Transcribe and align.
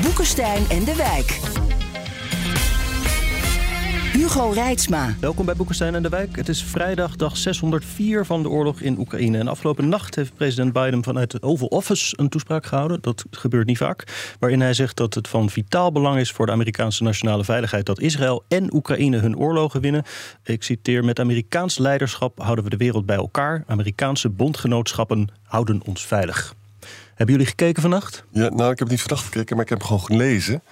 Boekenstein 0.00 0.64
en 0.68 0.84
de 0.84 0.96
Wijk. 0.96 1.40
Hugo 4.12 4.50
Reitsma. 4.50 5.14
Welkom 5.20 5.46
bij 5.46 5.54
Boekenstein 5.54 5.94
en 5.94 6.02
de 6.02 6.08
Wijk. 6.08 6.36
Het 6.36 6.48
is 6.48 6.64
vrijdag, 6.64 7.16
dag 7.16 7.36
604 7.36 8.26
van 8.26 8.42
de 8.42 8.48
oorlog 8.48 8.80
in 8.80 8.98
Oekraïne. 8.98 9.38
En 9.38 9.48
afgelopen 9.48 9.88
nacht 9.88 10.14
heeft 10.14 10.34
president 10.34 10.72
Biden 10.72 11.04
vanuit 11.04 11.32
het 11.32 11.42
Oval 11.42 11.66
Office 11.66 12.14
een 12.18 12.28
toespraak 12.28 12.66
gehouden. 12.66 12.98
Dat 13.00 13.24
gebeurt 13.30 13.66
niet 13.66 13.78
vaak. 13.78 14.34
Waarin 14.38 14.60
hij 14.60 14.74
zegt 14.74 14.96
dat 14.96 15.14
het 15.14 15.28
van 15.28 15.50
vitaal 15.50 15.92
belang 15.92 16.18
is 16.18 16.32
voor 16.32 16.46
de 16.46 16.52
Amerikaanse 16.52 17.02
nationale 17.02 17.44
veiligheid 17.44 17.86
dat 17.86 18.00
Israël 18.00 18.44
en 18.48 18.74
Oekraïne 18.74 19.18
hun 19.18 19.36
oorlogen 19.36 19.80
winnen. 19.80 20.04
Ik 20.44 20.62
citeer: 20.62 21.04
Met 21.04 21.20
Amerikaans 21.20 21.78
leiderschap 21.78 22.38
houden 22.42 22.64
we 22.64 22.70
de 22.70 22.76
wereld 22.76 23.06
bij 23.06 23.16
elkaar. 23.16 23.64
Amerikaanse 23.66 24.28
bondgenootschappen 24.28 25.28
houden 25.42 25.80
ons 25.84 26.06
veilig. 26.06 26.54
Hebben 27.14 27.34
jullie 27.34 27.50
gekeken 27.50 27.82
vannacht? 27.82 28.24
Ja, 28.30 28.48
nou, 28.48 28.72
ik 28.72 28.78
heb 28.78 28.88
niet 28.88 29.00
vannacht 29.00 29.24
gekeken, 29.24 29.56
maar 29.56 29.64
ik 29.64 29.70
heb 29.70 29.82
gewoon 29.82 30.02
gelezen. 30.04 30.62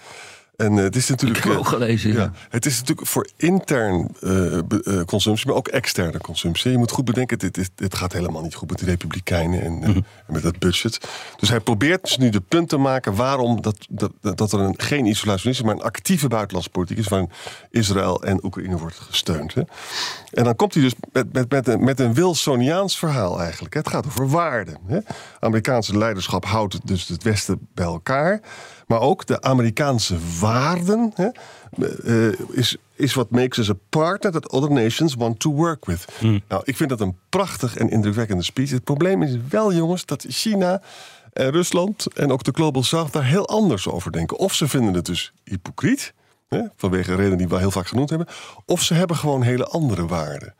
En 0.60 0.76
uh, 0.76 0.82
het 0.82 0.96
is 0.96 1.08
natuurlijk. 1.08 1.44
Ik 1.44 1.52
ook 1.52 1.66
gelezen. 1.66 2.12
Ja. 2.12 2.32
Het 2.48 2.66
is 2.66 2.78
natuurlijk 2.78 3.08
voor 3.08 3.28
intern 3.36 4.08
uh, 4.20 4.58
consumptie, 5.06 5.46
maar 5.46 5.56
ook 5.56 5.68
externe 5.68 6.18
consumptie. 6.18 6.70
Je 6.70 6.78
moet 6.78 6.90
goed 6.90 7.04
bedenken, 7.04 7.38
dit, 7.38 7.54
dit, 7.54 7.70
dit 7.74 7.94
gaat 7.94 8.12
helemaal 8.12 8.42
niet 8.42 8.54
goed 8.54 8.70
met 8.70 8.78
de 8.78 8.84
Republikeinen 8.84 9.62
en, 9.62 9.72
mm 9.72 9.82
-hmm. 9.82 9.94
en, 9.94 10.04
met 10.26 10.42
dat 10.42 10.58
budget. 10.58 11.00
Dus 11.36 11.48
hij 11.48 11.60
probeert 11.60 12.02
dus 12.02 12.16
nu 12.16 12.30
de 12.30 12.40
punt 12.40 12.68
te 12.68 12.76
maken 12.76 13.14
waarom 13.14 13.62
dat, 13.62 13.86
dat, 13.90 14.12
dat 14.20 14.52
er 14.52 14.60
een, 14.60 14.74
geen 14.76 15.06
isolationisme, 15.06 15.66
maar 15.66 15.74
een 15.74 15.82
actieve 15.82 16.28
buitenlandse 16.28 16.70
politiek 16.70 16.98
is, 16.98 17.08
waarin 17.08 17.30
Israël 17.70 18.22
en 18.22 18.44
Oekraïne 18.44 18.78
wordt 18.78 18.98
gesteund. 18.98 19.54
Hè. 19.54 19.62
En 20.32 20.44
dan 20.44 20.56
komt 20.56 20.74
hij 20.74 20.82
dus 20.82 20.94
met, 21.12 21.32
met, 21.32 21.50
met, 21.50 21.68
een, 21.68 21.84
met 21.84 22.00
een 22.00 22.14
Wilsoniaans 22.14 22.98
verhaal 22.98 23.40
eigenlijk. 23.40 23.74
Het 23.74 23.88
gaat 23.88 24.06
over 24.06 24.28
waarden. 24.28 24.78
Hè. 24.86 24.98
Amerikaanse 25.40 25.98
leiderschap 25.98 26.44
houdt 26.44 26.86
dus 26.86 27.08
het 27.08 27.22
Westen 27.22 27.68
bij 27.74 27.84
elkaar. 27.86 28.40
Maar 28.90 29.00
ook 29.00 29.26
de 29.26 29.42
Amerikaanse 29.42 30.16
waarden 30.40 31.12
hè, 31.14 31.28
uh, 32.04 32.38
is, 32.50 32.76
is 32.94 33.14
what 33.14 33.30
makes 33.30 33.58
us 33.58 33.70
a 33.70 33.76
partner 33.88 34.32
that 34.32 34.50
other 34.50 34.72
nations 34.72 35.14
want 35.14 35.40
to 35.40 35.52
work 35.52 35.84
with. 35.84 36.04
Hmm. 36.18 36.40
Nou, 36.48 36.62
ik 36.64 36.76
vind 36.76 36.90
dat 36.90 37.00
een 37.00 37.16
prachtig 37.28 37.76
en 37.76 37.90
indrukwekkende 37.90 38.42
speech. 38.42 38.70
Het 38.70 38.84
probleem 38.84 39.22
is 39.22 39.36
wel, 39.48 39.72
jongens, 39.72 40.06
dat 40.06 40.24
China 40.28 40.82
en 41.32 41.50
Rusland 41.50 42.06
en 42.14 42.32
ook 42.32 42.42
de 42.42 42.52
Global 42.54 42.82
South 42.82 43.12
daar 43.12 43.24
heel 43.24 43.48
anders 43.48 43.88
over 43.88 44.12
denken. 44.12 44.38
Of 44.38 44.54
ze 44.54 44.68
vinden 44.68 44.94
het 44.94 45.06
dus 45.06 45.32
hypocriet. 45.44 46.12
Hè, 46.50 46.62
vanwege 46.76 47.14
redenen 47.14 47.38
die 47.38 47.48
we 47.48 47.58
heel 47.58 47.70
vaak 47.70 47.86
genoemd 47.86 48.10
hebben. 48.10 48.26
Of 48.64 48.82
ze 48.82 48.94
hebben 48.94 49.16
gewoon 49.16 49.42
hele 49.42 49.66
andere 49.66 50.06
waarden. 50.06 50.54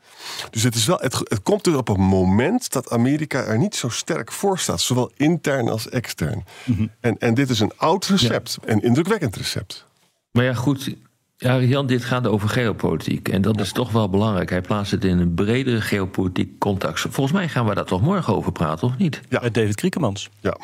Dus 0.49 0.63
het, 0.63 0.75
is 0.75 0.85
wel, 0.85 0.97
het, 0.99 1.13
het 1.13 1.41
komt 1.43 1.67
er 1.67 1.77
op 1.77 1.89
een 1.89 1.99
moment 2.01 2.71
dat 2.71 2.89
Amerika 2.89 3.43
er 3.43 3.57
niet 3.57 3.75
zo 3.75 3.89
sterk 3.89 4.31
voor 4.31 4.59
staat. 4.59 4.81
Zowel 4.81 5.11
intern 5.15 5.69
als 5.69 5.89
extern. 5.89 6.45
Mm 6.63 6.75
-hmm. 6.75 6.91
en, 6.99 7.17
en 7.17 7.33
dit 7.33 7.49
is 7.49 7.59
een 7.59 7.71
oud 7.77 8.05
recept. 8.05 8.57
Ja. 8.61 8.71
Een 8.71 8.81
indrukwekkend 8.81 9.35
recept. 9.35 9.85
Maar 10.31 10.43
ja, 10.43 10.53
goed. 10.53 10.95
Ja, 11.37 11.59
Jan, 11.59 11.87
dit 11.87 12.03
gaat 12.03 12.27
over 12.27 12.49
geopolitiek. 12.49 13.29
En 13.29 13.41
dat 13.41 13.59
is 13.59 13.71
toch 13.71 13.91
wel 13.91 14.09
belangrijk. 14.09 14.49
Hij 14.49 14.61
plaatst 14.61 14.91
het 14.91 15.05
in 15.05 15.19
een 15.19 15.33
bredere 15.33 15.81
geopolitiek 15.81 16.59
context. 16.59 17.05
Volgens 17.09 17.31
mij 17.31 17.49
gaan 17.49 17.65
we 17.65 17.75
daar 17.75 17.85
toch 17.85 18.01
morgen 18.01 18.35
over 18.35 18.51
praten, 18.51 18.87
of 18.87 18.97
niet? 18.97 19.21
Ja, 19.29 19.39
met 19.41 19.53
David 19.53 19.75
Kriekemans. 19.75 20.29
Ja. 20.39 20.57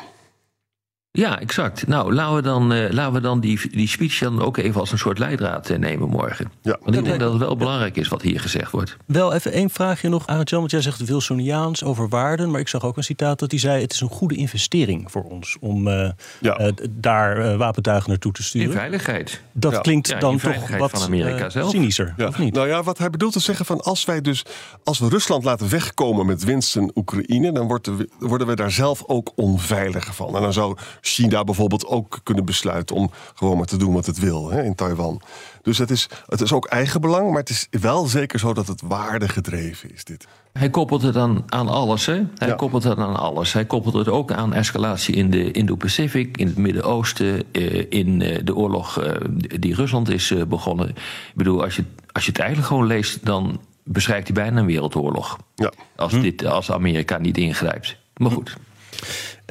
Ja, 1.10 1.40
exact. 1.40 1.86
Nou, 1.86 2.14
laten 2.14 2.34
we 2.34 2.42
dan, 2.42 2.72
uh, 2.72 2.90
laten 2.90 3.12
we 3.12 3.20
dan 3.20 3.40
die, 3.40 3.60
die 3.70 3.88
speech 3.88 4.18
dan 4.18 4.42
ook 4.42 4.56
even 4.56 4.80
als 4.80 4.92
een 4.92 4.98
soort 4.98 5.18
leidraad 5.18 5.70
uh, 5.70 5.78
nemen 5.78 6.08
morgen. 6.08 6.50
Ja. 6.62 6.78
Want 6.82 6.96
ik 6.96 7.04
denk 7.04 7.20
dat 7.20 7.30
het 7.30 7.40
wel 7.40 7.56
belangrijk 7.56 7.96
is 7.96 8.08
wat 8.08 8.22
hier 8.22 8.40
gezegd 8.40 8.70
wordt. 8.70 8.96
Wel 9.06 9.32
even 9.32 9.52
één 9.52 9.70
vraagje 9.70 10.08
nog 10.08 10.26
aan 10.26 10.40
Jan, 10.42 10.58
want 10.58 10.70
jij 10.70 10.80
zegt 10.80 11.04
Wilsoniaans 11.04 11.84
over 11.84 12.08
waarden. 12.08 12.50
Maar 12.50 12.60
ik 12.60 12.68
zag 12.68 12.84
ook 12.84 12.96
een 12.96 13.04
citaat 13.04 13.38
dat 13.38 13.50
hij 13.50 13.60
zei: 13.60 13.82
het 13.82 13.92
is 13.92 14.00
een 14.00 14.08
goede 14.08 14.34
investering 14.34 15.10
voor 15.10 15.22
ons 15.22 15.56
om 15.60 15.88
uh, 15.88 16.10
ja. 16.40 16.72
daar 16.90 17.56
wapentuigen 17.56 18.10
naartoe 18.10 18.32
te 18.32 18.42
sturen. 18.42 18.68
In 18.68 18.76
veiligheid. 18.76 19.42
Dat 19.52 19.72
ja. 19.72 19.78
klinkt 19.78 20.08
ja, 20.08 20.18
dan 20.18 20.38
toch 20.38 20.76
wat 20.76 20.90
van 20.90 21.02
Amerika 21.02 21.50
zelf. 21.50 21.70
cynischer, 21.70 22.14
ja. 22.16 22.26
of 22.26 22.38
niet? 22.38 22.54
Nou 22.54 22.68
ja, 22.68 22.82
wat 22.82 22.98
hij 22.98 23.10
bedoelt 23.10 23.32
te 23.32 23.40
zeggen 23.40 23.66
van 23.66 23.80
als 23.80 24.04
wij 24.04 24.20
dus 24.20 24.44
als 24.84 24.98
we 24.98 25.08
Rusland 25.08 25.44
laten 25.44 25.68
wegkomen 25.68 26.26
met 26.26 26.44
winst 26.44 26.76
in 26.76 26.90
Oekraïne, 26.94 27.52
dan 27.52 27.66
worden 27.66 27.96
we, 27.96 28.08
worden 28.18 28.46
we 28.46 28.56
daar 28.56 28.70
zelf 28.70 29.02
ook 29.06 29.32
onveiliger 29.36 30.14
van. 30.14 30.36
En 30.36 30.42
dan 30.42 30.52
zou 30.52 30.76
China 31.08 31.44
bijvoorbeeld 31.44 31.86
ook 31.86 32.20
kunnen 32.22 32.44
besluiten 32.44 32.96
om 32.96 33.10
gewoon 33.34 33.56
maar 33.56 33.66
te 33.66 33.76
doen 33.76 33.94
wat 33.94 34.06
het 34.06 34.18
wil 34.18 34.50
hè, 34.50 34.62
in 34.62 34.74
Taiwan. 34.74 35.20
Dus 35.62 35.78
het 35.78 35.90
is, 35.90 36.08
het 36.26 36.40
is 36.40 36.52
ook 36.52 36.66
eigenbelang, 36.66 37.28
maar 37.28 37.40
het 37.40 37.50
is 37.50 37.66
wel 37.70 38.06
zeker 38.06 38.38
zo 38.38 38.54
dat 38.54 38.66
het 38.66 38.80
waardegedreven 38.80 39.94
is. 39.94 40.04
Dit. 40.04 40.26
Hij 40.52 40.70
koppelt 40.70 41.02
het 41.02 41.16
aan, 41.16 41.44
aan 41.46 41.68
alles. 41.68 42.06
Hè? 42.06 42.22
Hij 42.34 42.48
ja. 42.48 42.54
koppelt 42.54 42.84
het 42.84 42.98
aan 42.98 43.16
alles. 43.16 43.52
Hij 43.52 43.64
koppelt 43.64 43.94
het 43.94 44.08
ook 44.08 44.32
aan 44.32 44.52
escalatie 44.54 45.14
in 45.14 45.30
de 45.30 45.50
Indo-Pacific, 45.50 46.36
in 46.36 46.46
het 46.46 46.56
Midden-Oosten, 46.56 47.52
in 47.90 48.18
de 48.18 48.54
oorlog 48.54 49.02
die 49.36 49.74
Rusland 49.74 50.08
is 50.08 50.34
begonnen. 50.48 50.88
Ik 50.88 50.96
bedoel, 51.34 51.64
als 51.64 51.76
je, 51.76 51.84
als 52.12 52.24
je 52.24 52.30
het 52.30 52.40
eigenlijk 52.40 52.68
gewoon 52.68 52.86
leest, 52.86 53.24
dan 53.24 53.60
beschrijft 53.84 54.26
hij 54.26 54.34
bijna 54.34 54.60
een 54.60 54.66
wereldoorlog. 54.66 55.38
Ja. 55.54 55.72
Als, 55.96 56.12
hm. 56.12 56.20
dit, 56.20 56.44
als 56.44 56.70
Amerika 56.70 57.18
niet 57.18 57.36
ingrijpt. 57.36 57.96
Maar 58.16 58.30
goed. 58.30 58.56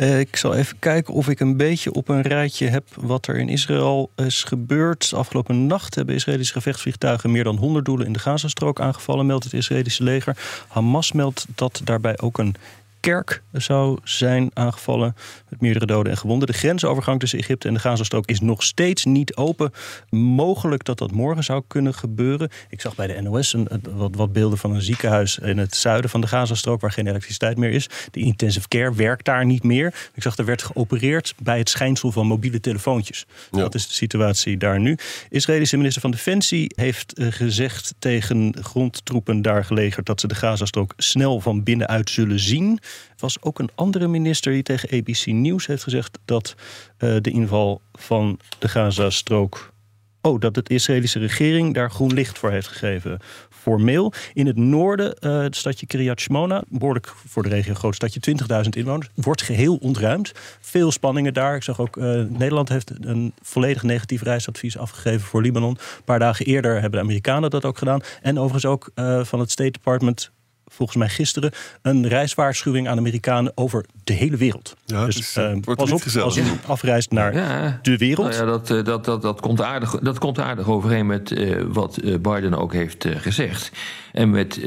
Uh, 0.02 0.20
ik 0.20 0.36
zal 0.36 0.54
even 0.54 0.80
kijken 0.80 1.14
of 1.14 1.30
ik 1.30 1.40
een 1.40 1.58
beetje 1.58 1.94
op 1.94 2.10
een 2.10 2.22
rijtje 2.22 2.68
heb 2.68 2.88
wat 2.96 3.28
er 3.28 3.38
in 3.38 3.50
Israël 3.50 4.12
is 4.16 4.44
gebeurd. 4.44 5.12
Afgelopen 5.16 5.68
nacht 5.68 5.96
hebben 5.96 6.16
Israëlische 6.16 6.54
gevechtsvliegtuigen 6.54 7.32
meer 7.32 7.44
dan 7.44 7.56
100 7.56 7.86
doelen 7.86 8.06
in 8.06 8.14
de 8.14 8.20
Gazastrook 8.20 8.80
aangevallen, 8.80 9.26
meldt 9.26 9.44
het 9.44 9.54
Israëlische 9.54 10.04
leger. 10.04 10.38
Hamas 10.68 11.12
meldt 11.12 11.46
dat 11.56 11.82
daarbij 11.84 12.20
ook 12.20 12.38
een 12.38 12.56
kerk 13.00 13.44
zou 13.52 13.98
zijn 14.04 14.50
aangevallen 14.54 15.16
met 15.50 15.62
meerdere 15.62 15.86
doden 15.86 16.12
en 16.12 16.18
gewonden. 16.18 16.48
De 16.48 16.54
grensovergang 16.54 17.20
tussen 17.20 17.40
Egypte 17.40 17.68
en 17.68 17.74
de 17.74 17.80
Gazastrook 17.80 18.28
is 18.28 18.40
nog 18.40 18.64
steeds 18.64 19.06
niet 19.06 19.36
open. 19.36 19.72
Mogelijk 20.10 20.84
dat 20.84 20.98
dat 20.98 21.12
morgen 21.12 21.44
zou 21.44 21.64
kunnen 21.68 21.94
gebeuren. 21.94 22.50
Ik 22.70 22.82
zag 22.82 22.96
bij 22.96 23.08
de 23.08 23.22
NOS 23.22 23.54
een, 23.54 23.68
wat, 23.92 24.16
wat, 24.16 24.34
beelden 24.34 24.58
van 24.58 24.72
een 24.72 24.82
ziekenhuis 24.82 25.40
in 25.40 25.58
het 25.58 25.76
zuiden 25.76 26.10
van 26.10 26.22
de 26.22 26.28
Gazastrook 26.28 26.82
waar 26.82 26.92
geen 26.92 27.08
elektriciteit 27.08 27.58
meer 27.58 27.72
is. 27.72 27.90
De 28.12 28.20
intensive 28.20 28.68
care 28.68 28.94
werkt 28.94 29.26
daar 29.26 29.46
niet 29.46 29.64
meer. 29.64 30.10
Ik 30.14 30.22
zag 30.22 30.38
er 30.38 30.46
werd 30.46 30.64
geopereerd 30.64 31.34
bij 31.44 31.58
het 31.58 31.70
schijnsel 31.70 32.12
van 32.12 32.28
mobiele 32.28 32.60
telefoontjes. 32.60 33.26
Ja. 33.52 33.60
Dat 33.60 33.76
is 33.76 33.88
de 33.88 33.94
situatie 33.94 34.58
daar 34.58 34.80
nu. 34.80 34.98
Israëlische 35.30 35.78
minister 35.78 36.02
van 36.02 36.12
Defensie 36.12 36.72
heeft 36.76 37.14
gezegd 37.16 37.94
tegen 38.00 38.56
grondtroepen 38.62 39.42
daar 39.42 39.66
gelegerd 39.66 40.06
dat 40.06 40.20
ze 40.20 40.28
de 40.28 40.36
Gazastrook 40.36 40.94
snel 40.98 41.40
van 41.40 41.64
binnenuit 41.64 42.10
zullen 42.10 42.40
zien 42.40 42.80
was 43.18 43.42
ook 43.42 43.60
een 43.60 43.70
andere 43.76 44.08
minister 44.08 44.52
die 44.52 44.64
tegen 44.64 44.90
ABC 44.90 45.26
News 45.26 45.68
heeft 45.68 45.84
gezegd 45.84 46.20
dat 46.26 46.56
uh, 47.00 47.16
de 47.22 47.32
inval 47.32 47.82
van 47.94 48.40
de 48.60 48.68
Gazastrook. 48.68 49.76
Oh, 50.22 50.40
dat 50.40 50.56
de 50.56 50.64
Israëlische 50.68 51.20
regering 51.20 51.74
daar 51.74 51.92
groen 51.92 52.14
licht 52.14 52.38
voor 52.38 52.52
heeft 52.52 52.68
gegeven. 52.68 53.20
Formeel. 53.50 54.14
In 54.34 54.48
het 54.48 54.58
noorden, 54.58 55.16
uh, 55.20 55.42
het 55.42 55.56
stadje 55.56 55.86
Kiryat 55.86 56.20
Shmona, 56.20 56.64
behoorlijk 56.68 57.08
voor 57.08 57.44
de 57.44 57.50
regio 57.50 57.74
groot 57.74 57.96
stadje, 57.96 58.20
20.000 58.64 58.70
inwoners, 58.70 59.10
wordt 59.16 59.42
geheel 59.42 59.76
ontruimd. 59.76 60.32
Veel 60.60 60.92
spanningen 60.92 61.34
daar. 61.34 61.56
Ik 61.56 61.64
zag 61.64 61.80
ook, 61.80 61.98
uh, 61.98 62.24
Nederland 62.30 62.70
heeft 62.70 62.92
een 63.00 63.34
volledig 63.42 63.84
negatief 63.84 64.22
reisadvies 64.22 64.78
afgegeven 64.78 65.22
voor 65.22 65.42
Libanon. 65.42 65.70
Een 65.70 66.04
paar 66.06 66.20
dagen 66.20 66.46
eerder 66.46 66.74
hebben 66.74 66.92
de 66.92 67.06
Amerikanen 67.06 67.50
dat 67.50 67.66
ook 67.66 67.78
gedaan. 67.78 68.02
En 68.22 68.40
overigens 68.40 68.66
ook 68.66 68.92
van 69.26 69.40
het 69.40 69.52
State 69.52 69.72
Department 69.72 70.32
volgens 70.72 70.98
mij 70.98 71.10
gisteren 71.10 71.52
een 71.82 72.08
reiswaarschuwing 72.08 72.88
aan 72.88 72.98
Amerikanen 72.98 73.52
over 73.56 73.86
de 74.04 74.14
hele 74.14 74.38
wereld. 74.38 74.76
Ja, 74.86 75.06
dus 75.06 75.18
is, 75.18 75.38
uh, 75.38 75.58
pas 75.76 75.92
op 75.92 76.02
gezellig. 76.02 76.26
als 76.26 76.38
u 76.38 76.44
afreist 76.66 77.12
naar 77.12 77.36
ja. 77.36 77.80
de 77.82 77.98
wereld. 77.98 78.30
Nou 78.30 78.40
ja, 78.40 78.46
dat, 78.46 78.86
dat, 78.86 79.06
dat, 79.06 79.22
dat, 79.22 79.42
komt 79.42 79.62
aardig, 79.62 80.00
dat 80.00 80.20
komt 80.20 80.40
aardig 80.40 80.70
overeen 80.70 81.06
met 81.06 81.32
uh, 81.32 81.64
wat 81.68 82.00
Biden 82.22 82.54
ook 82.54 82.74
heeft 82.74 83.06
uh, 83.06 83.16
gezegd. 83.16 83.72
En 84.12 84.30
met 84.30 84.60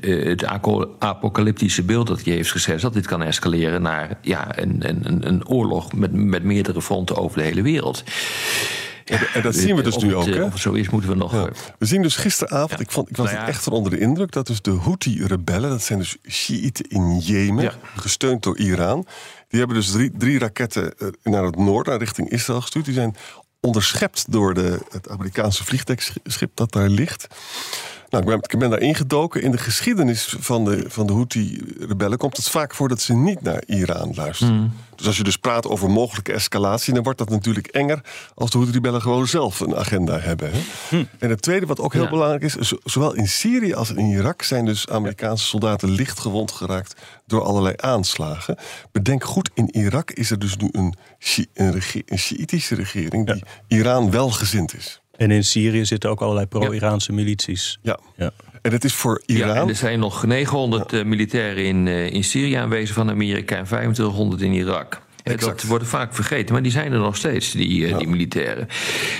het 0.00 0.44
apocalyptische 0.98 1.82
beeld 1.82 2.06
dat 2.06 2.24
hij 2.24 2.34
heeft 2.34 2.50
geschetst, 2.50 2.82
dat 2.82 2.92
dit 2.92 3.06
kan 3.06 3.22
escaleren 3.22 3.82
naar 3.82 4.18
ja, 4.22 4.58
een, 4.58 4.88
een, 4.88 5.26
een 5.26 5.46
oorlog 5.48 5.92
met, 5.92 6.12
met 6.12 6.42
meerdere 6.42 6.82
fronten 6.82 7.16
over 7.16 7.38
de 7.38 7.44
hele 7.44 7.62
wereld. 7.62 8.04
En 9.04 9.42
dat 9.42 9.54
zien 9.54 9.76
we 9.76 9.82
dus 9.82 9.96
nu 9.96 10.14
ook. 10.14 10.26
eh, 10.26 10.34
Hè? 10.34 10.44
Of 10.44 10.52
het 10.52 10.60
zo 10.60 10.72
is, 10.72 10.88
moeten 10.90 11.10
we 11.10 11.16
nog. 11.16 11.32
Ja. 11.32 11.46
eh, 11.46 11.52
We 11.78 11.86
zien 11.86 12.02
dus 12.02 12.16
gisteravond, 12.16 12.80
ik, 12.80 12.90
vond, 12.90 13.10
ik 13.10 13.16
was 13.16 13.26
Nou 13.26 13.38
ja. 13.38 13.46
echt 13.46 13.62
van 13.62 13.72
onder 13.72 13.90
de 13.90 13.98
indruk... 13.98 14.32
dat 14.32 14.46
dus 14.46 14.62
de 14.62 14.70
Houthi-rebellen, 14.70 15.70
dat 15.70 15.82
zijn 15.82 15.98
dus 15.98 16.16
Shiiten 16.28 16.84
in 16.88 17.18
Jemen... 17.18 17.72
Gesteund 17.96 18.42
door 18.42 18.58
Iran... 18.58 19.06
die 19.48 19.58
hebben 19.58 19.76
dus 19.76 19.90
drie, 19.90 20.10
drie 20.18 20.38
raketten 20.38 20.98
eh, 20.98 21.08
naar 21.22 21.44
het 21.44 21.56
noorden, 21.56 21.98
richting 21.98 22.30
Israël 22.30 22.60
gestuurd. 22.60 22.84
Die 22.84 22.94
zijn 22.94 23.16
onderschept 23.60 24.32
door 24.32 24.54
de, 24.54 24.78
het 24.90 25.08
Amerikaanse 25.08 25.64
vliegdekschip 25.64 26.50
dat 26.54 26.72
daar 26.72 26.88
ligt. 26.88 27.26
Nou, 28.14 28.26
ik 28.26 28.32
ben, 28.40 28.50
ik 28.52 28.58
ben 28.58 28.70
daar 28.70 28.80
ingedoken. 28.88 29.42
In 29.42 29.50
de 29.50 29.58
geschiedenis 29.58 30.36
van 30.38 30.64
de, 30.64 30.84
van 30.88 31.06
de 31.06 31.12
Houthi-rebellen 31.12 32.18
komt 32.18 32.36
het 32.36 32.48
vaak 32.48 32.74
voor 32.74 32.88
dat 32.88 33.00
ze 33.00 33.14
niet 33.14 33.42
naar 33.42 33.62
Iran 33.66 34.12
luisteren. 34.14 34.72
Dus 34.96 35.06
als 35.06 35.16
je 35.16 35.22
dus 35.22 35.36
praat 35.36 35.66
over 35.68 35.90
mogelijke 35.90 36.32
escalatie, 36.32 36.94
dan 36.94 37.02
wordt 37.02 37.18
dat 37.18 37.28
natuurlijk 37.30 37.66
enger 37.66 38.00
als 38.34 38.50
de 38.50 38.56
Houthi-rebellen 38.58 39.02
gewoon 39.02 39.26
zelf 39.26 39.60
een 39.60 39.76
agenda 39.76 40.18
hebben. 40.18 40.50
Hè? 40.52 41.06
En 41.18 41.30
het 41.30 41.42
tweede, 41.42 41.66
wat 41.66 41.80
ook 41.80 41.92
heel 41.92 42.02
Ja. 42.02 42.08
belangrijk 42.10 42.42
is, 42.42 42.54
zo- 42.54 42.76
zowel 42.84 43.14
in 43.14 43.28
Syrië 43.28 43.74
als 43.74 43.90
in 43.90 44.06
Irak 44.10 44.42
zijn 44.42 44.64
dus 44.64 44.88
Amerikaanse 44.88 45.44
soldaten 45.44 45.90
licht 45.90 46.18
gewond 46.18 46.52
geraakt 46.52 47.00
door 47.26 47.42
allerlei 47.42 47.74
aanslagen. 47.76 48.56
Bedenk 48.92 49.24
goed, 49.24 49.50
in 49.54 49.76
Irak 49.76 50.10
is 50.10 50.30
er 50.30 50.38
dus 50.38 50.56
nu 50.56 50.68
een, 50.72 50.94
Shi- 51.18 51.46
een, 51.54 51.72
rege- 51.72 52.02
een 52.06 52.18
Sjiitische 52.18 52.74
regering 52.74 53.26
die 53.32 53.42
Iran 53.68 54.10
welgezind 54.10 54.74
is. 54.74 55.02
En 55.16 55.30
in 55.30 55.44
Syrië 55.44 55.84
zitten 55.84 56.10
ook 56.10 56.20
allerlei 56.20 56.46
pro-Iraanse 56.46 57.12
milities. 57.12 57.78
Ja. 57.82 57.98
Ja. 58.16 58.30
En 58.62 58.72
het 58.72 58.84
is 58.84 58.94
voor 58.94 59.22
Ja, 59.26 59.36
Iran. 59.36 59.56
en 59.56 59.68
er 59.68 59.74
zijn 59.74 59.98
nog 59.98 60.26
900 60.26 60.92
eh, 60.92 61.04
militairen 61.04 61.64
in, 61.64 61.88
eh, 61.88 62.12
in 62.12 62.24
Syrië 62.24 62.54
aanwezig 62.54 62.94
van 62.94 63.10
Amerika 63.10 63.56
en 63.56 63.64
2500 63.64 64.42
in 64.42 64.52
Irak. 64.52 65.02
Exact. 65.24 65.60
Dat 65.60 65.70
wordt 65.70 65.86
vaak 65.86 66.14
vergeten, 66.14 66.52
maar 66.52 66.62
die 66.62 66.72
zijn 66.72 66.92
er 66.92 66.98
nog 66.98 67.16
steeds, 67.16 67.52
die, 67.52 67.86
eh, 67.86 67.98
die 67.98 68.08
militairen. 68.08 68.68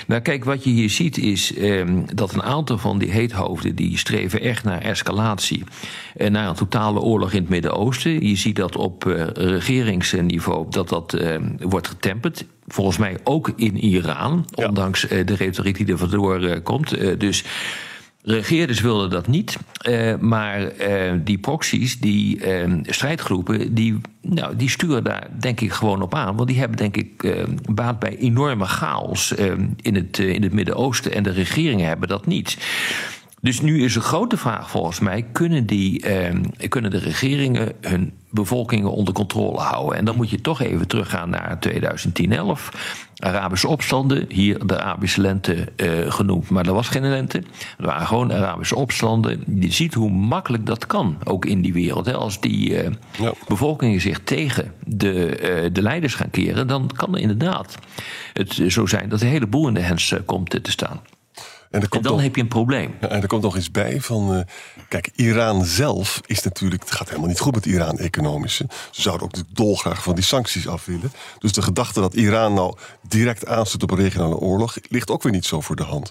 Nou, 0.06 0.20
kijk, 0.20 0.44
wat 0.44 0.64
je 0.64 0.70
hier 0.70 0.91
ziet 0.91 1.19
is 1.19 1.55
ehm, 1.55 2.02
dat 2.14 2.35
een 2.35 2.43
aantal 2.43 2.79
van 2.79 2.99
die 2.99 3.11
heethoofden... 3.11 3.75
die 3.75 3.99
streven 3.99 4.41
echt 4.41 4.64
naar 4.64 4.81
escalatie 4.82 5.64
en 6.17 6.32
naar 6.32 6.49
een 6.49 6.55
totale 6.55 7.00
oorlog 7.00 7.32
in 7.32 7.41
het 7.41 7.49
Midden-Oosten. 7.49 8.26
Je 8.29 8.37
ziet 8.37 8.56
dat 8.56 8.76
op 8.76 9.06
eh, 9.06 9.26
regeringsniveau 9.35 10.67
dat 10.70 10.88
dat 10.88 11.14
ehm, 11.14 11.50
wordt 11.58 11.88
getemperd. 11.88 12.44
Volgens 12.66 12.99
mij 12.99 13.19
ook 13.25 13.52
in 13.56 13.76
Iran, 13.76 14.46
Ja. 14.50 14.66
ondanks 14.69 15.08
eh, 15.08 15.26
de 15.26 15.34
retoriek 15.34 15.76
die 15.76 15.87
er 15.87 15.99
vandoor 15.99 16.43
eh, 16.43 16.62
komt. 16.62 16.93
Eh, 16.93 17.19
dus... 17.19 17.44
Regeerders 18.26 18.81
wilden 18.81 19.11
dat 19.11 19.26
niet, 19.26 19.56
maar 20.20 20.72
die 21.25 21.38
proxies, 21.38 21.99
die 22.00 22.40
strijdgroepen, 22.82 23.75
die, 23.75 24.00
nou, 24.20 24.56
die 24.56 24.69
sturen 24.69 25.05
daar 25.05 25.28
denk 25.40 25.61
ik 25.61 25.72
gewoon 25.72 26.02
op 26.02 26.14
aan. 26.14 26.37
Want 26.37 26.49
die 26.49 26.58
hebben 26.58 26.76
denk 26.76 26.96
ik 26.96 27.34
baat 27.70 27.99
bij 27.99 28.16
enorme 28.16 28.64
chaos 28.64 29.32
in 29.82 29.94
het, 29.94 30.19
in 30.19 30.43
het 30.43 30.52
Midden-Oosten. 30.52 31.12
En 31.12 31.22
de 31.22 31.31
regeringen 31.31 31.87
hebben 31.87 32.08
dat 32.08 32.26
niet. 32.26 32.56
Dus 33.44 33.61
nu 33.61 33.82
is 33.85 33.93
de 33.93 34.00
grote 34.00 34.37
vraag 34.37 34.70
volgens 34.70 35.00
mij: 35.00 35.23
kunnen, 35.32 35.67
die, 35.67 36.00
eh, 36.02 36.69
kunnen 36.69 36.91
de 36.91 36.99
regeringen 36.99 37.73
hun 37.81 38.12
bevolkingen 38.31 38.91
onder 38.93 39.14
controle 39.14 39.58
houden? 39.58 39.99
En 39.99 40.05
dan 40.05 40.17
moet 40.17 40.31
je 40.31 40.41
toch 40.41 40.61
even 40.61 40.88
teruggaan 40.88 41.31
naar 41.31 41.58
2010-11. 41.61 42.73
Arabische 43.17 43.69
opstanden, 43.69 44.25
hier 44.29 44.67
de 44.67 44.81
Arabische 44.81 45.20
lente 45.20 45.73
eh, 45.76 46.12
genoemd, 46.12 46.50
maar 46.50 46.67
er 46.67 46.73
was 46.73 46.88
geen 46.88 47.08
lente. 47.08 47.38
Er 47.79 47.87
waren 47.87 48.06
gewoon 48.06 48.32
Arabische 48.32 48.76
opstanden. 48.76 49.44
Je 49.61 49.73
ziet 49.73 49.94
hoe 49.94 50.11
makkelijk 50.11 50.67
dat 50.67 50.87
kan, 50.87 51.17
ook 51.25 51.44
in 51.44 51.62
die 51.62 51.73
wereld. 51.73 52.06
Hè. 52.06 52.14
Als 52.14 52.41
die 52.41 52.76
eh, 52.76 52.91
Ja. 53.20 53.32
bevolkingen 53.49 54.00
zich 54.00 54.20
tegen 54.25 54.73
de, 54.87 55.26
eh, 55.37 55.70
de 55.73 55.82
leiders 55.82 56.14
gaan 56.14 56.31
keren, 56.31 56.67
dan 56.67 56.91
kan 56.96 57.14
er 57.14 57.20
inderdaad 57.20 57.79
het 58.32 58.61
zo 58.69 58.87
zijn 58.87 59.08
dat 59.08 59.20
de 59.20 59.26
hele 59.26 59.46
boel 59.46 59.69
in 59.69 59.75
de 59.75 59.81
hens 59.81 60.12
eh, 60.12 60.20
komt 60.25 60.50
te 60.64 60.70
staan. 60.70 61.00
En 61.75 61.82
er 61.82 61.88
dan 61.88 62.03
nog, 62.03 62.23
heb 62.23 62.37
je 62.37 62.43
een 62.43 62.49
probleem. 62.49 62.94
en 63.00 63.23
er 63.23 63.26
komt 63.26 63.43
nog 63.43 63.56
iets 63.56 63.71
bij 63.71 64.00
van. 64.00 64.35
eh, 64.35 64.41
kijk, 64.88 65.11
Iran 65.15 65.65
zelf 65.65 66.21
is 66.26 66.43
natuurlijk. 66.43 66.82
Het 66.82 66.91
gaat 66.91 67.09
helemaal 67.09 67.29
niet 67.29 67.41
goed 67.41 67.55
met 67.55 67.67
Iran 67.67 67.99
economisch. 67.99 68.56
Ze 68.56 68.67
zouden 68.91 69.26
ook 69.26 69.32
dolgraag 69.49 70.03
van 70.03 70.15
die 70.15 70.25
sancties 70.25 70.69
af 70.69 70.85
willen. 70.85 71.12
Dus 71.38 71.53
de 71.53 71.62
gedachte 71.62 72.00
dat 72.00 72.15
Iran 72.15 72.55
nou 72.55 72.76
direct 73.09 73.47
aansluit 73.47 73.82
op 73.82 73.91
een 73.91 73.97
regionale 74.05 74.37
oorlog. 74.37 74.76
ligt 74.88 75.11
ook 75.11 75.23
weer 75.23 75.32
niet 75.32 75.47
zo 75.47 75.61
voor 75.61 75.76
de 75.76 75.82
hand. 75.82 76.11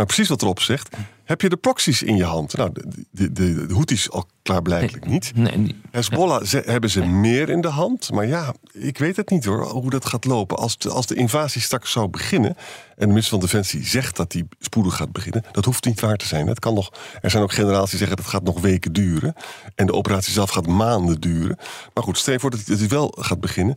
Maar 0.00 0.08
precies 0.08 0.28
wat 0.28 0.42
erop 0.42 0.60
zegt. 0.60 0.96
Heb 1.24 1.40
je 1.40 1.48
de 1.48 1.56
proxies 1.56 2.02
in 2.02 2.16
je 2.16 2.24
hand? 2.24 2.56
Nou, 2.56 2.70
de, 2.72 3.04
de, 3.10 3.32
de, 3.32 3.66
de 3.66 3.74
Houthis 3.74 4.10
al 4.10 4.26
klaarblijkelijk 4.42 5.06
niet. 5.06 5.32
Nee, 5.34 5.56
niet. 5.56 5.74
Hezbollah 5.90 6.44
ze, 6.44 6.62
hebben 6.66 6.90
ze 6.90 7.04
meer 7.04 7.48
in 7.48 7.60
de 7.60 7.68
hand. 7.68 8.12
Maar 8.12 8.26
ja, 8.26 8.54
ik 8.72 8.98
weet 8.98 9.16
het 9.16 9.30
niet 9.30 9.44
hoor, 9.44 9.66
hoe 9.66 9.90
dat 9.90 10.06
gaat 10.06 10.24
lopen. 10.24 10.56
Als 10.56 10.78
de, 10.78 10.90
als 10.90 11.06
de 11.06 11.14
invasie 11.14 11.60
straks 11.60 11.90
zou 11.90 12.08
beginnen... 12.08 12.56
en 12.56 12.56
de 12.96 13.06
minister 13.06 13.30
van 13.30 13.40
Defensie 13.40 13.86
zegt 13.86 14.16
dat 14.16 14.30
die 14.30 14.48
spoedig 14.58 14.96
gaat 14.96 15.12
beginnen... 15.12 15.44
dat 15.52 15.64
hoeft 15.64 15.84
niet 15.84 16.00
waar 16.00 16.16
te 16.16 16.26
zijn. 16.26 16.46
Het 16.46 16.58
kan 16.58 16.74
nog, 16.74 16.92
er 17.20 17.30
zijn 17.30 17.42
ook 17.42 17.52
generaties 17.52 17.90
die 17.90 17.98
zeggen 17.98 18.16
dat 18.16 18.26
gaat 18.26 18.44
nog 18.44 18.60
weken 18.60 18.92
duren. 18.92 19.34
En 19.74 19.86
de 19.86 19.92
operatie 19.92 20.32
zelf 20.32 20.50
gaat 20.50 20.66
maanden 20.66 21.20
duren. 21.20 21.58
Maar 21.94 22.04
goed, 22.04 22.18
stel 22.18 22.32
je 22.32 22.40
voor 22.40 22.50
dat 22.50 22.66
hij 22.66 22.88
wel 22.88 23.14
gaat 23.18 23.40
beginnen. 23.40 23.76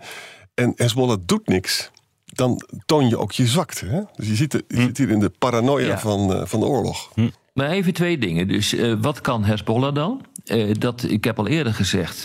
En 0.54 0.74
Hezbollah 0.76 1.18
doet 1.26 1.48
niks... 1.48 1.92
dan 2.34 2.62
toon 2.86 3.08
je 3.10 3.18
ook 3.18 3.32
je 3.32 3.48
zwakte. 3.48 3.86
Hè? 3.86 4.02
Dus 4.16 4.28
je, 4.28 4.36
ziet, 4.36 4.64
je 4.68 4.82
zit 4.82 4.98
hier 4.98 5.10
in 5.10 5.20
de 5.20 5.30
paranoia 5.40 5.86
Ja. 5.88 6.00
van, 6.00 6.34
eh, 6.34 6.46
van 6.46 6.60
de 6.60 6.66
oorlog. 6.66 7.12
Maar 7.54 7.70
even 7.70 7.94
twee 7.94 8.18
dingen. 8.18 8.48
Dus 8.48 8.74
eh, 8.76 8.94
wat 9.02 9.22
kan 9.22 9.44
Hezbollah 9.44 9.96
dan? 9.96 10.22
Eh, 10.46 10.72
dat, 10.80 11.04
ik 11.10 11.24
heb 11.24 11.40
al 11.40 11.48
eerder 11.48 11.74
gezegd 11.74 12.22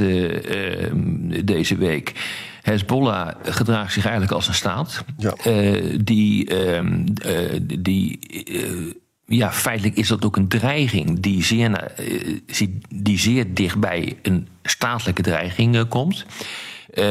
deze 1.45 1.77
week. 1.77 2.13
Hezbollah 2.63 3.35
gedraagt 3.43 3.93
zich 3.93 4.03
eigenlijk 4.03 4.33
als 4.35 4.49
een 4.49 4.55
staat. 4.55 5.05
Ja. 5.19 5.35
Die. 6.05 6.47
ehm, 6.47 7.07
eh, 7.23 7.61
die 7.79 8.19
ja, 9.27 9.53
feitelijk 9.53 9.97
is 9.97 10.09
dat 10.09 10.25
ook 10.25 10.37
een 10.37 10.49
dreiging 10.49 11.21
die 11.21 11.45
zeer, 11.45 11.93
die 12.95 13.19
zeer 13.19 13.55
dichtbij 13.55 14.17
een 14.23 14.49
statelijke 14.63 15.23
dreiging 15.23 15.89
komt. 15.89 16.27
Eh, 16.95 17.05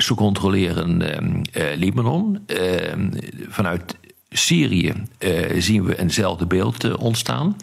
ze 0.00 0.14
controleren 0.14 1.12
ehm, 1.14 1.42
eh, 1.52 1.76
Libanon. 1.76 2.38
Ehm, 2.46 3.10
vanuit 3.48 3.96
Syrië 4.30 4.92
eh, 5.18 5.60
zien 5.60 5.84
we 5.84 5.98
eenzelfde 5.98 6.46
beeld 6.46 6.96
ontstaan. 6.96 7.56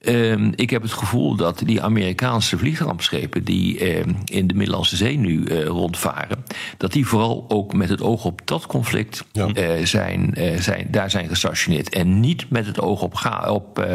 Ehm, 0.00 0.52
ik 0.54 0.70
heb 0.70 0.82
het 0.82 0.92
gevoel 0.92 1.36
dat 1.36 1.62
die 1.64 1.82
Amerikaanse 1.82 2.58
vliegramschepen 2.58 3.44
die 3.44 3.76
in 4.24 4.46
de 4.46 4.54
Middellandse 4.54 4.96
Zee 4.96 5.18
nu 5.18 5.44
rondvaren, 5.64 6.44
dat 6.76 6.92
die 6.92 7.06
vooral 7.06 7.44
ook 7.48 7.72
met 7.74 7.88
het 7.88 8.02
oog 8.02 8.24
op 8.24 8.40
dat 8.44 8.66
conflict 8.66 9.24
Ja. 9.32 9.84
zijn, 9.86 10.34
zijn, 10.58 10.86
daar 10.90 11.10
zijn 11.10 11.28
gestationeerd. 11.28 11.88
En 11.88 12.20
niet 12.20 12.50
met 12.50 12.66
het 12.66 12.80
oog 12.80 13.02
op, 13.02 13.14
Ga- 13.14 13.52
op, 13.52 13.86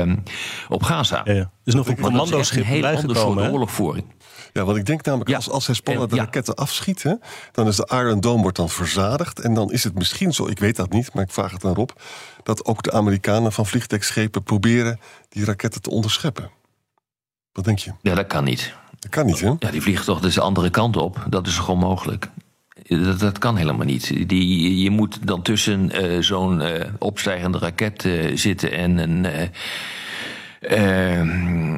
op 0.70 0.84
Gaza. 0.84 1.22
Ja, 1.26 1.34
ja. 1.34 1.52
Is 1.64 1.74
nog 1.74 1.88
een 1.88 2.00
commandoschip 2.00 2.60
een 2.64 2.68
heel 2.70 2.86
ander 2.86 3.16
soort 3.16 3.40
oorlogvoering. 3.52 4.06
Ja, 4.56 4.64
want 4.64 4.78
ik 4.78 4.86
denk 4.86 5.06
namelijk, 5.06 5.30
Ja. 5.30 5.36
als, 5.36 5.50
als 5.50 5.68
Hezbollah 5.68 6.10
de 6.10 6.16
ja. 6.16 6.24
raketten 6.24 6.56
afschiet... 6.56 7.04
Hè, 7.04 7.14
dan 7.52 7.68
is 7.68 7.76
de 7.76 7.90
Iron 7.92 8.20
Dome 8.20 8.42
wordt 8.42 8.58
dan 8.58 8.70
verzadigd. 8.70 9.40
En 9.40 9.54
dan 9.54 9.72
is 9.72 9.84
het 9.84 9.96
misschien 9.96 10.34
zo, 10.34 10.48
ik 10.48 10.60
weet 10.60 10.76
dat 10.76 10.92
niet, 10.92 11.14
maar 11.14 11.24
ik 11.24 11.32
vraag 11.32 11.52
het 11.52 11.66
aan 11.66 11.74
Rob... 11.74 11.90
dat 12.44 12.66
ook 12.66 12.84
de 12.84 12.92
Amerikanen 12.92 13.52
van 13.52 13.66
vliegdekschepen 13.66 14.44
proberen 14.44 15.00
die 15.30 15.46
raketten 15.46 15.82
te 15.82 15.90
onderscheppen. 15.90 16.50
Wat 17.52 17.66
denk 17.66 17.80
je? 17.80 17.92
Ja, 18.02 18.16
dat 18.16 18.28
kan 18.28 18.44
niet. 18.44 18.74
Dat 19.00 19.12
kan 19.12 19.26
niet, 19.26 19.40
hè? 19.40 19.54
Ja, 19.60 19.72
die 19.72 19.82
vliegen 19.82 20.06
toch 20.06 20.20
dus 20.20 20.34
de 20.34 20.42
andere 20.42 20.70
kant 20.70 20.98
op. 20.98 21.26
Dat 21.30 21.48
is 21.48 21.58
gewoon 21.58 21.80
mogelijk. 21.80 22.30
Dat, 22.88 23.20
dat 23.20 23.38
kan 23.38 23.58
helemaal 23.58 23.86
niet. 23.86 24.30
Die, 24.30 24.82
je 24.84 24.90
moet 24.90 25.28
dan 25.28 25.42
tussen 25.42 25.92
eh, 25.92 26.22
zo'n 26.22 26.62
eh, 26.62 26.90
opstijgende 27.00 27.58
raket 27.58 28.06
eh, 28.06 28.38
zitten 28.38 28.72
en 28.72 28.98
een. 28.98 29.52
Eh, 30.68 31.20
eh, 31.20 31.20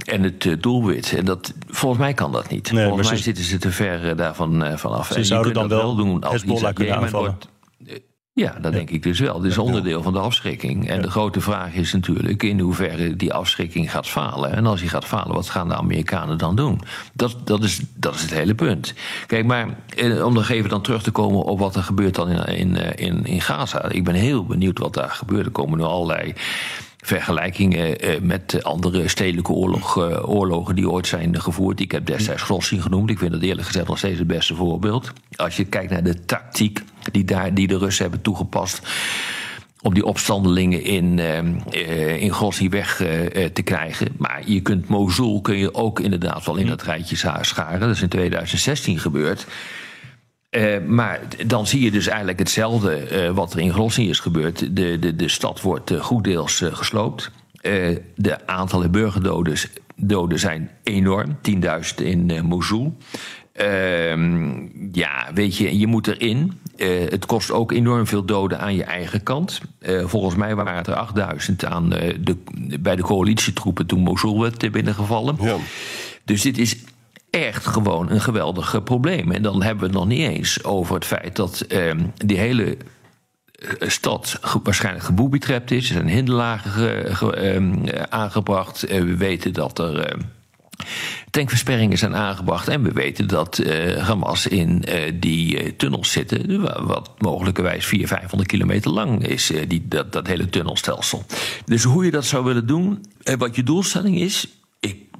en 0.05 0.23
het 0.23 0.45
eh, 0.45 0.53
doelwit. 0.59 1.13
En 1.17 1.25
dat, 1.25 1.53
volgens 1.67 2.01
mij 2.01 2.13
kan 2.13 2.31
dat 2.31 2.49
niet. 2.49 2.71
Nee, 2.71 2.85
volgens 2.87 3.07
mij 3.07 3.17
ze- 3.17 3.23
zitten 3.23 3.43
ze 3.43 3.57
te 3.57 3.71
ver 3.71 4.09
eh, 4.09 4.17
daarvan 4.17 4.63
eh, 4.63 4.77
vanaf. 4.77 5.07
Ze 5.07 5.13
En 5.15 5.25
zouden 5.25 5.53
dan 5.53 5.67
dat 5.67 5.81
wel 5.81 5.95
doen 5.95 6.23
als 6.23 6.31
Hezbollah 6.33 6.73
kunnen 6.73 6.95
aanvallen. 6.95 7.29
wordt- 7.29 8.01
Ja, 8.33 8.57
dat 8.61 8.71
denk 8.73 8.89
ik 8.89 9.03
dus 9.03 9.19
wel. 9.19 9.39
Dit 9.39 9.51
is 9.51 9.57
onderdeel 9.57 10.03
van 10.03 10.13
de 10.13 10.19
afschrikking. 10.19 10.87
En 10.89 11.01
de 11.01 11.09
grote 11.09 11.41
vraag 11.41 11.73
is 11.73 11.93
natuurlijk 11.93 12.43
in 12.43 12.59
hoeverre 12.59 13.15
die 13.15 13.33
afschrikking 13.33 13.91
gaat 13.91 14.07
falen. 14.07 14.51
En 14.53 14.65
als 14.65 14.79
die 14.79 14.89
gaat 14.89 15.05
falen, 15.05 15.35
wat 15.35 15.49
gaan 15.49 15.67
de 15.67 15.75
Amerikanen 15.75 16.37
dan 16.37 16.55
doen? 16.55 16.81
Dat, 17.13 17.35
dat, 17.43 17.63
is, 17.63 17.79
dat 17.95 18.15
is 18.15 18.21
het 18.21 18.33
hele 18.33 18.55
punt. 18.55 18.93
Kijk, 19.27 19.45
maar 19.45 19.67
eh, 19.95 20.25
om 20.25 20.33
nog 20.33 20.49
even 20.49 20.69
dan 20.69 20.81
terug 20.81 21.03
te 21.03 21.11
komen 21.11 21.43
op 21.43 21.59
wat 21.59 21.75
er 21.75 21.83
gebeurt 21.83 22.15
dan 22.15 22.29
in, 22.29 22.45
in, 22.57 22.75
in, 22.97 23.25
in 23.25 23.41
Gaza. 23.41 23.89
Ik 23.89 24.03
ben 24.03 24.15
heel 24.15 24.45
benieuwd 24.45 24.79
wat 24.79 24.93
daar 24.93 25.09
gebeurt. 25.09 25.45
Er 25.45 25.51
komen 25.51 25.77
nu 25.77 25.83
allerlei 25.83 26.33
vergelijkingen 27.07 27.99
eh, 27.99 28.21
met 28.21 28.63
andere 28.63 29.07
stedelijke 29.07 29.51
oorlog, 29.51 29.97
eh, 29.97 30.29
oorlogen 30.29 30.75
die 30.75 30.89
ooit 30.89 31.07
zijn 31.07 31.41
gevoerd. 31.41 31.79
Ik 31.79 31.91
heb 31.91 32.05
destijds 32.05 32.41
Grossi 32.41 32.81
genoemd. 32.81 33.09
Ik 33.09 33.17
vind 33.17 33.31
dat 33.31 33.41
eerlijk 33.41 33.67
gezegd 33.67 33.87
nog 33.87 33.97
steeds 33.97 34.19
het 34.19 34.27
beste 34.27 34.55
voorbeeld. 34.55 35.11
Als 35.35 35.57
je 35.57 35.65
kijkt 35.65 35.91
naar 35.91 36.03
de 36.03 36.25
tactiek 36.25 36.83
die, 37.11 37.23
daar, 37.23 37.53
die 37.53 37.67
de 37.67 37.77
Russen 37.77 38.03
hebben 38.03 38.21
toegepast 38.21 38.81
om 39.81 39.93
die 39.93 40.05
opstandelingen 40.05 40.83
in, 40.83 41.19
eh, 41.19 41.37
eh, 41.37 42.21
in 42.21 42.33
Grozny 42.33 42.69
weg 42.69 43.01
eh, 43.01 43.43
eh, 43.43 43.51
te 43.51 43.61
krijgen. 43.61 44.07
Maar 44.17 44.41
je 44.45 44.61
kunt 44.61 44.87
Mosul 44.87 45.41
kun 45.41 45.57
je 45.57 45.73
ook 45.73 45.99
inderdaad 45.99 46.45
wel 46.45 46.55
in 46.55 46.67
dat 46.67 46.83
rijtje 46.83 47.15
scharen. 47.41 47.79
Dat 47.79 47.89
is 47.89 48.01
in 48.01 48.09
2016 48.09 48.99
gebeurd. 48.99 49.47
Uh, 50.51 50.77
maar 50.85 51.21
dan 51.45 51.67
zie 51.67 51.81
je 51.81 51.91
dus 51.91 52.07
eigenlijk 52.07 52.39
hetzelfde 52.39 53.25
uh, 53.27 53.31
wat 53.31 53.53
er 53.53 53.59
in 53.59 53.73
Grozny 53.73 54.09
is 54.09 54.19
gebeurd. 54.19 54.75
De, 54.75 54.99
de, 54.99 55.15
de 55.15 55.27
stad 55.27 55.61
wordt 55.61 55.91
uh, 55.91 56.01
goed 56.01 56.23
deels 56.23 56.63
gesloopt. 56.71 57.31
de 58.15 58.47
aantallen 58.47 58.91
burgerdoden 58.91 59.57
doden 59.95 60.39
zijn 60.39 60.69
enorm. 60.83 61.37
10.000 61.97 62.03
in 62.03 62.45
Mosul. 62.45 62.97
Ehm, 63.53 64.67
ja, 64.91 65.27
weet 65.33 65.57
je, 65.57 65.79
je 65.79 65.87
moet 65.87 66.07
erin. 66.07 66.59
het 67.09 67.25
kost 67.25 67.51
ook 67.51 67.71
enorm 67.71 68.07
veel 68.07 68.25
doden 68.25 68.59
aan 68.59 68.75
je 68.75 68.83
eigen 68.83 69.23
kant. 69.23 69.61
volgens 70.03 70.35
mij 70.35 70.55
waren 70.55 70.75
het 70.75 70.87
er 70.87 70.95
8000 70.95 71.65
aan, 71.65 71.89
de, 71.89 72.37
bij 72.79 72.95
de 72.95 73.01
coalitietroepen 73.01 73.85
toen 73.85 73.99
Mosul 73.99 74.41
werd 74.41 74.71
binnengevallen. 74.71 75.35
Ja. 75.39 75.57
Dus 76.23 76.41
dit 76.41 76.57
is 76.57 76.77
echt 77.29 77.67
gewoon 77.67 78.09
een 78.09 78.21
geweldig 78.21 78.83
probleem. 78.83 79.31
En 79.31 79.41
dan 79.41 79.63
hebben 79.63 79.79
we 79.79 79.89
het 79.89 79.99
nog 79.99 80.07
niet 80.07 80.29
eens 80.29 80.63
over 80.63 80.95
het 80.95 81.05
feit 81.05 81.35
dat 81.35 81.59
eh, 81.61 81.91
die 82.15 82.37
hele 82.37 82.77
eh, 83.51 83.89
stad 83.89 84.39
waarschijnlijk 84.63 85.05
geboobitrapt 85.05 85.71
is. 85.71 85.87
Er 85.87 85.93
zijn 85.93 86.07
hinderlagen 86.07 87.05
ehm, 87.35 87.75
aangebracht. 88.09 88.81
we 88.81 89.17
weten 89.17 89.53
dat 89.53 89.79
er 89.79 90.15
uh, 90.15 90.21
tankversperringen 91.29 91.97
zijn 91.97 92.15
aangebracht. 92.15 92.67
En 92.67 92.83
we 92.83 92.91
weten 92.91 93.27
dat 93.27 93.57
uh, 93.57 93.97
Hamas 93.97 94.47
in 94.47 94.85
die 95.19 95.75
tunnels 95.75 96.11
zitten. 96.11 96.61
Wat 96.87 97.11
mogelijkerwijs 97.17 97.85
400, 97.85 98.19
500 98.19 98.49
kilometer 98.49 98.91
lang 98.91 99.27
is. 99.27 99.51
die, 99.67 99.87
dat, 99.87 100.11
dat 100.13 100.27
hele 100.27 100.49
tunnelstelsel. 100.49 101.25
Dus 101.65 101.83
hoe 101.83 102.05
je 102.05 102.11
dat 102.11 102.25
zou 102.25 102.43
willen 102.43 102.67
doen. 102.67 103.05
wat 103.37 103.55
je 103.55 103.63
doelstelling 103.63 104.19
is. 104.19 104.47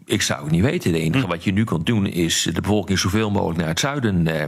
Ik 0.08 0.22
zou 0.22 0.44
het 0.44 0.52
niet 0.52 0.62
weten. 0.62 0.94
Het 0.94 1.02
enige 1.02 1.24
hm. 1.24 1.30
wat 1.30 1.44
je 1.44 1.52
nu 1.52 1.64
kunt 1.64 1.86
doen 1.86 2.06
is 2.06 2.50
de 2.54 2.62
bevolking 2.62 3.00
zoveel 3.00 3.32
mogelijk 3.32 3.60
naar 3.60 3.68
het 3.68 3.80
zuiden 3.80 4.28
eh, 4.28 4.44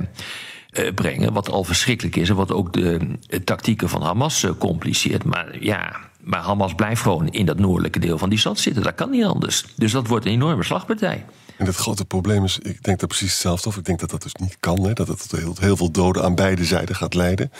eh, 0.69 0.93
brengen. 0.93 1.33
Wat 1.33 1.49
al 1.49 1.63
verschrikkelijk 1.63 2.15
is 2.15 2.29
en 2.29 2.35
wat 2.35 2.51
ook 2.51 2.73
de 2.73 3.17
tactieken 3.43 3.89
van 3.89 4.01
Hamas 4.01 4.45
compliceert. 4.57 5.23
Maar 5.23 5.63
ja, 5.63 5.95
maar 6.19 6.41
Hamas 6.41 6.75
blijft 6.75 7.01
gewoon 7.01 7.29
in 7.29 7.45
dat 7.45 7.59
noordelijke 7.59 7.99
deel 7.99 8.17
van 8.17 8.29
die 8.29 8.39
stad 8.39 8.59
zitten. 8.59 8.83
Dat 8.83 8.95
kan 8.95 9.09
niet 9.09 9.25
anders. 9.25 9.65
Dus 9.75 9.91
dat 9.91 10.07
wordt 10.07 10.25
een 10.25 10.31
enorme 10.31 10.63
slagpartij. 10.63 11.25
En 11.57 11.65
het 11.65 11.75
grote 11.75 12.05
probleem 12.05 12.43
is, 12.43 12.59
ik 12.59 12.83
denk 12.83 12.99
dat 12.99 13.09
precies 13.09 13.31
hetzelfde 13.31 13.69
of. 13.69 13.77
Ik 13.77 13.85
denk 13.85 13.99
dat 13.99 14.09
dat 14.09 14.21
dus 14.21 14.33
niet 14.33 14.57
kan. 14.59 14.83
Hè, 14.83 14.93
dat 14.93 15.07
het 15.07 15.29
tot 15.29 15.39
heel, 15.39 15.55
heel 15.59 15.77
veel 15.77 15.91
doden 15.91 16.23
aan 16.23 16.35
beide 16.35 16.65
zijden 16.65 16.95
gaat 16.95 17.13
leiden. 17.13 17.51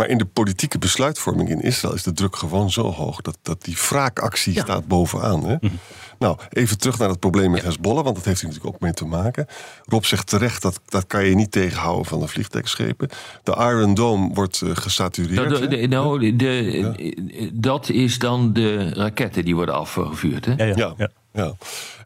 Maar 0.00 0.08
in 0.08 0.18
de 0.18 0.24
politieke 0.24 0.78
besluitvorming 0.78 1.48
in 1.48 1.60
Israël 1.60 1.94
is 1.94 2.02
de 2.02 2.12
druk 2.12 2.36
gewoon 2.36 2.70
zo 2.70 2.90
hoog 2.90 3.20
dat, 3.20 3.38
dat 3.42 3.64
die 3.64 3.76
wraakactie 3.88 4.60
staat 4.60 4.86
bovenaan. 4.86 5.44
Hè? 5.44 5.56
Mhm. 5.60 5.74
Nou, 6.18 6.38
even 6.48 6.78
terug 6.78 6.98
naar 6.98 7.08
het 7.08 7.18
probleem 7.18 7.50
met 7.50 7.62
Hezbollah, 7.62 8.04
want 8.04 8.16
dat 8.16 8.24
heeft 8.24 8.40
er 8.40 8.46
natuurlijk 8.46 8.74
ook 8.74 8.80
mee 8.80 8.92
te 8.92 9.04
maken. 9.04 9.46
Rob 9.84 10.04
zegt 10.04 10.26
terecht 10.26 10.62
dat 10.62 10.80
dat 10.88 11.06
kan 11.06 11.24
je 11.24 11.34
niet 11.34 11.50
tegenhouden 11.50 12.06
van 12.06 12.20
de 12.20 12.26
vliegtuigschepen. 12.26 13.08
De 13.42 13.52
Iron 13.52 13.94
Dome 13.94 14.34
wordt 14.34 14.60
uh, 14.60 14.70
gesatureerd. 14.74 15.48
Nou, 15.48 15.68
de, 15.68 15.86
nou, 15.86 16.36
de, 16.36 17.50
dat 17.52 17.88
is 17.88 18.18
dan 18.18 18.52
de 18.52 18.94
raketten 18.94 19.44
die 19.44 19.54
worden 19.54 19.74
afgevuurd. 19.74 20.44
Hè? 20.44 20.64
Ja, 20.64 20.94
ja. 20.96 21.10
ja. 21.32 21.54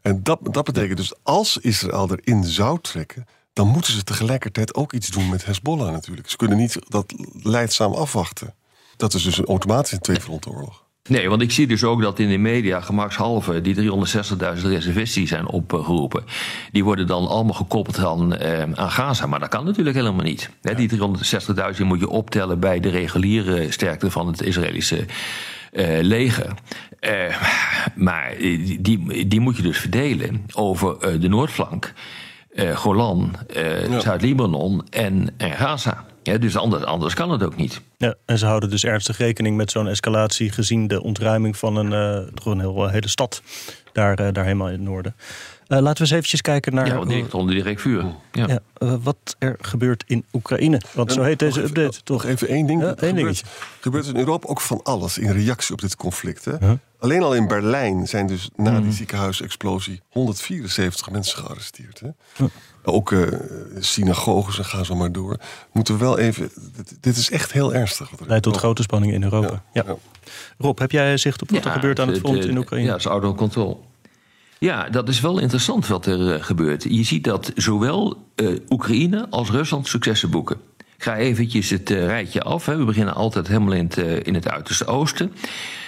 En 0.01 0.23
dat, 0.23 0.39
dat 0.41 0.65
betekent 0.65 0.97
dus 0.97 1.13
als 1.23 1.57
Israël 1.57 2.09
erin 2.11 2.43
zou 2.43 2.79
trekken, 2.81 3.25
dan 3.55 3.67
moeten 3.67 3.93
ze 3.93 4.03
tegelijkertijd 4.03 4.75
ook 4.75 4.93
iets 4.93 5.07
doen 5.07 5.29
met 5.29 5.45
Hezbollah 5.45 5.91
natuurlijk. 5.91 6.29
Ze 6.29 6.37
kunnen 6.37 6.57
niet 6.57 6.79
dat 6.87 7.13
leidzaam 7.43 7.93
afwachten. 7.93 8.53
Dat 8.97 9.13
is 9.13 9.23
dus 9.23 9.37
een 9.47 9.99
tweefrontenoorlog. 9.99 10.83
Nee, 11.03 11.29
want 11.29 11.41
ik 11.41 11.51
zie 11.51 11.67
dus 11.67 11.83
ook 11.83 12.01
dat 12.01 12.19
in 12.19 12.29
de 12.29 12.37
media 12.37 12.81
gemakshalve 12.81 13.61
die 13.61 13.75
360.000 13.75 13.81
reservaties 14.61 15.29
zijn 15.29 15.47
opgeroepen. 15.47 16.23
Die 16.71 16.83
worden 16.83 17.07
dan 17.07 17.27
allemaal 17.27 17.53
gekoppeld 17.53 17.97
aan, 17.97 18.35
eh, 18.35 18.61
aan 18.73 18.91
Gaza. 18.91 19.25
Maar 19.25 19.39
dat 19.39 19.49
kan 19.49 19.65
natuurlijk 19.65 19.95
helemaal 19.95 20.23
niet. 20.23 20.49
Die 20.61 20.87
360.000 20.87 21.85
moet 21.85 21.99
je 21.99 22.09
optellen 22.09 22.59
bij 22.59 22.79
de 22.79 22.89
reguliere 22.89 23.71
sterkte 23.71 24.11
van 24.11 24.27
het 24.27 24.41
Israëlische 24.41 25.05
uh, 25.71 25.97
leger. 26.01 26.53
Uh, 26.99 27.41
maar 27.95 28.33
die, 28.79 29.27
die 29.27 29.39
moet 29.39 29.57
je 29.57 29.63
dus 29.63 29.77
verdelen 29.77 30.45
over 30.53 31.13
uh, 31.13 31.21
de 31.21 31.27
Noordflank 31.27 31.93
uh, 32.55 32.77
Golan, 32.77 33.35
uh, 33.55 33.99
Zuid-Libanon 33.99 34.83
en, 34.89 35.33
en 35.37 35.51
Gaza. 35.51 36.05
Ja, 36.23 36.37
dus 36.37 36.57
anders, 36.57 36.83
anders 36.83 37.13
kan 37.13 37.31
het 37.31 37.43
ook 37.43 37.55
niet. 37.55 37.81
Ja, 37.97 38.15
en 38.25 38.37
ze 38.37 38.45
houden 38.45 38.69
dus 38.69 38.83
ernstig 38.83 39.17
rekening 39.17 39.57
met 39.57 39.71
zo'n 39.71 39.87
escalatie... 39.87 40.51
gezien 40.51 40.87
de 40.87 41.03
ontruiming 41.03 41.57
van 41.57 41.75
een, 41.75 42.21
uh, 42.21 42.27
toch 42.33 42.45
een 42.45 42.59
heel, 42.59 42.87
hele 42.87 43.07
stad 43.07 43.41
daar, 43.93 44.33
daar 44.33 44.43
helemaal 44.43 44.67
in 44.67 44.73
het 44.73 44.81
noorden. 44.81 45.15
Uh, 45.67 45.79
laten 45.79 45.93
we 45.93 46.01
eens 46.01 46.11
eventjes 46.11 46.41
kijken 46.41 46.73
naar... 46.73 46.87
Ja, 46.87 47.05
direct 47.05 47.33
onder 47.33 47.55
direct 47.55 47.81
vuur. 47.81 48.05
Ja. 48.31 48.47
ja 48.47 48.59
uh, 48.79 48.95
wat 49.03 49.35
er 49.39 49.55
gebeurt 49.61 50.03
in 50.07 50.25
Oekraïne. 50.33 50.81
Want 50.93 51.11
zo 51.11 51.21
heet 51.21 51.39
deze 51.39 51.61
update. 51.61 51.87
Even, 51.87 52.03
toch 52.03 52.25
even 52.25 52.47
één 52.47 52.65
ding. 52.67 52.81
Ja, 52.81 52.95
één 52.95 53.15
gebeurt, 53.15 53.43
gebeurt 53.79 54.07
in 54.07 54.17
Europa 54.17 54.47
ook 54.47 54.61
van 54.61 54.79
alles 54.83 55.17
in 55.17 55.31
reactie 55.31 55.73
op 55.73 55.81
dit 55.81 55.95
conflict. 55.95 56.45
Hè? 56.45 56.57
Huh? 56.59 56.71
Alleen 57.05 57.23
al 57.23 57.35
in 57.35 57.47
Berlijn 57.47 58.07
zijn 58.07 58.27
dus 58.27 58.49
na 58.55 58.71
die 58.71 58.79
mhm. 58.79 58.91
ziekenhuisexplosie 58.91 60.01
174 60.09 61.09
mensen 61.09 61.37
gearresteerd. 61.37 61.99
Hè? 61.99 62.09
Ook 62.83 63.11
uh, 63.11 63.27
synagoges 63.79 64.57
en 64.57 64.65
ga 64.65 64.83
zo 64.83 64.95
maar 64.95 65.11
door. 65.11 65.37
Moeten 65.71 65.93
we 65.93 65.99
wel 65.99 66.17
even. 66.17 66.49
Dit, 66.75 66.97
dit 67.01 67.17
is 67.17 67.29
echt 67.29 67.51
heel 67.51 67.73
ernstig. 67.73 68.09
Leidt 68.27 68.43
tot 68.43 68.57
grote 68.57 68.81
spanning 68.81 69.13
in 69.13 69.23
Europa. 69.23 69.63
Ja, 69.73 69.83
ja. 69.85 69.95
Rob, 70.57 70.79
heb 70.79 70.91
jij 70.91 71.17
zicht 71.17 71.41
op 71.41 71.49
wat 71.49 71.65
er 71.65 71.71
gebeurt 71.71 71.99
aan 71.99 72.07
het 72.07 72.17
front 72.17 72.45
in 72.45 72.57
Oekraïne? 72.57 72.85
Ja, 72.85 72.91
het 72.91 73.01
is 73.01 73.07
out 73.07 73.23
of 73.23 73.35
control. 73.35 73.85
Ja, 74.59 74.89
dat 74.89 75.09
is 75.09 75.19
wel 75.19 75.39
interessant 75.39 75.87
wat 75.87 76.05
er 76.05 76.19
uh, 76.19 76.43
gebeurt. 76.43 76.83
Je 76.83 77.03
ziet 77.03 77.23
dat 77.23 77.51
zowel 77.55 78.17
uh, 78.35 78.59
Oekraïne 78.69 79.27
als 79.29 79.49
Rusland 79.49 79.87
successen 79.87 80.29
boeken. 80.29 80.57
Ik 80.77 81.03
ga 81.03 81.17
eventjes 81.17 81.69
het 81.69 81.89
uh, 81.89 82.05
rijtje 82.05 82.41
af. 82.41 82.65
Hè. 82.65 82.77
We 82.77 82.85
beginnen 82.85 83.13
altijd 83.13 83.47
helemaal 83.47 83.73
in 83.73 83.85
het, 83.85 84.25
in 84.25 84.33
het 84.33 84.49
uiterste 84.49 84.85
oosten. 84.85 85.31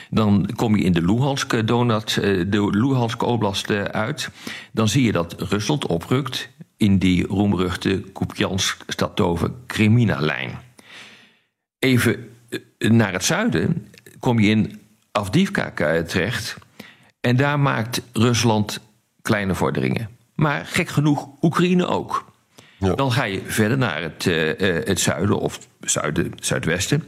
Dan 0.09 0.49
kom 0.55 0.75
je 0.75 0.83
in 0.83 0.93
de 0.93 1.01
Luhansk, 1.01 1.67
donut, 1.67 2.13
de 2.47 2.67
Luhansk 2.71 3.21
Oblast 3.21 3.71
uit. 3.71 4.29
Dan 4.71 4.87
zie 4.87 5.03
je 5.03 5.11
dat 5.11 5.35
Rusland 5.37 5.85
oprukt 5.85 6.49
in 6.77 6.97
die 6.97 7.27
roemruchte 7.27 8.03
Kupjansk-Statoven-Krimina-lijn. 8.13 10.59
Even 11.79 12.29
naar 12.77 13.13
het 13.13 13.25
zuiden 13.25 13.87
kom 14.19 14.39
je 14.39 14.49
in 14.49 14.79
Avdivka 15.11 15.71
terecht. 16.03 16.57
En 17.21 17.35
daar 17.35 17.59
maakt 17.59 18.01
Rusland 18.13 18.79
kleine 19.21 19.55
vorderingen. 19.55 20.09
Maar 20.35 20.65
gek 20.65 20.89
genoeg 20.89 21.27
Oekraïne 21.41 21.85
ook. 21.85 22.25
Ja. 22.79 22.95
Dan 22.95 23.11
ga 23.11 23.23
je 23.23 23.41
verder 23.45 23.77
naar 23.77 24.01
het, 24.01 24.25
uh, 24.25 24.51
het 24.85 24.99
zuiden 24.99 25.39
of 25.39 25.59
zuiden, 25.79 26.31
zuidwesten. 26.39 27.03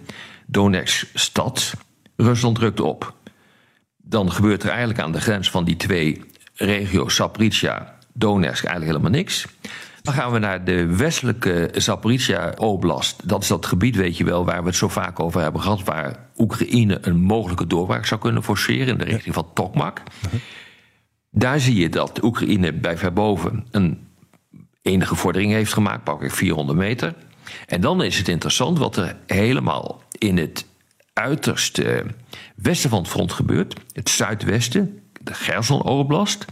Donetsk 0.46 1.08
stad. 1.14 1.74
Rusland 2.20 2.56
drukt 2.56 2.80
op. 2.80 3.14
Dan 3.98 4.32
gebeurt 4.32 4.64
er 4.64 4.70
eigenlijk 4.70 5.00
aan 5.00 5.12
de 5.12 5.22
grens 5.22 5.50
van 5.50 5.64
die 5.64 5.76
twee 5.76 6.22
regio's, 6.54 7.16
Sapritja, 7.16 7.98
Donetsk, 8.14 8.64
eigenlijk 8.64 8.92
helemaal 8.92 9.20
niks. 9.20 9.48
Dan 10.02 10.14
gaan 10.14 10.32
we 10.32 10.40
naar 10.40 10.64
de 10.64 10.86
westelijke 10.86 11.70
Zaporizhia 11.74 12.54
Oblast. 12.58 13.28
Dat 13.28 13.42
is 13.42 13.48
dat 13.48 13.66
gebied, 13.66 13.96
weet 13.96 14.18
je 14.18 14.24
wel, 14.24 14.46
waar 14.46 14.62
we 14.62 14.68
het 14.68 14.76
zo 14.76 14.88
vaak 14.88 15.20
over 15.20 15.42
hebben 15.42 15.62
gehad. 15.62 15.84
Waar 15.84 16.30
Oekraïne 16.38 16.98
een 17.02 17.20
mogelijke 17.20 17.68
doorbraak 17.68 18.06
zou 18.06 18.22
kunnen 18.22 18.44
forceren 18.44 18.88
in 18.88 18.98
de 18.98 19.04
richting 19.04 19.34
van 19.34 19.54
Tokmak. 19.54 20.02
Daar 21.32 21.60
zie 21.60 21.76
je 21.76 21.90
dat 21.90 22.24
Oekraïne 22.24 22.74
bij 22.74 22.98
verboven 22.98 23.66
een 23.72 24.08
enige 24.82 25.16
vordering 25.16 25.52
heeft 25.52 25.74
gemaakt, 25.74 26.04
pakweg 26.04 26.36
400 26.36 26.78
meter. 26.78 27.14
En 27.68 27.82
dan 27.82 28.04
is 28.04 28.18
het 28.18 28.28
interessant 28.28 28.78
wat 28.78 28.98
er 28.98 29.16
helemaal 29.28 30.04
in 30.18 30.38
het 30.38 30.66
uiterste 31.20 32.06
westen 32.56 32.90
van 32.90 33.00
het 33.00 33.08
front 33.08 33.32
gebeurt. 33.32 33.76
Het 33.92 34.10
zuidwesten, 34.10 35.00
de 35.22 35.34
Gerson 35.34 35.84
Oblast. 35.84 36.46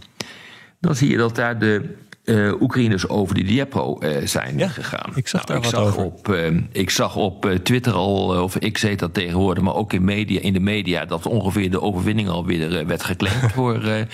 Dan 0.80 0.94
zie 0.94 1.10
je 1.10 1.16
dat 1.16 1.34
daar 1.34 1.58
de 1.58 1.96
uh, 2.24 2.60
Oekraïners 2.60 3.08
over 3.08 3.34
de 3.34 3.42
Dieppe 3.42 3.96
uh, 4.00 4.26
zijn 4.26 4.58
ja, 4.58 4.68
gegaan. 4.68 5.12
Ik 5.14 5.28
zag 5.28 5.46
nou, 5.46 5.60
daar 5.60 5.68
ik 5.68 5.74
wat 5.74 5.84
zag 5.84 5.98
over. 5.98 6.04
Op, 6.04 6.28
uh, 6.28 6.60
ik 6.72 6.90
zag 6.90 7.16
op 7.16 7.58
Twitter 7.62 7.92
al, 7.92 8.42
of 8.42 8.56
ik 8.56 8.78
zei 8.78 8.96
dat 8.96 9.14
tegenwoordig, 9.14 9.64
maar 9.64 9.74
ook 9.74 9.92
in, 9.92 10.04
media, 10.04 10.40
in 10.40 10.52
de 10.52 10.60
media, 10.60 11.04
dat 11.04 11.26
ongeveer 11.26 11.70
de 11.70 11.80
overwinning 11.80 12.28
alweer 12.28 12.86
werd 12.86 13.04
geclaimd 13.04 13.52
voor, 13.58 14.06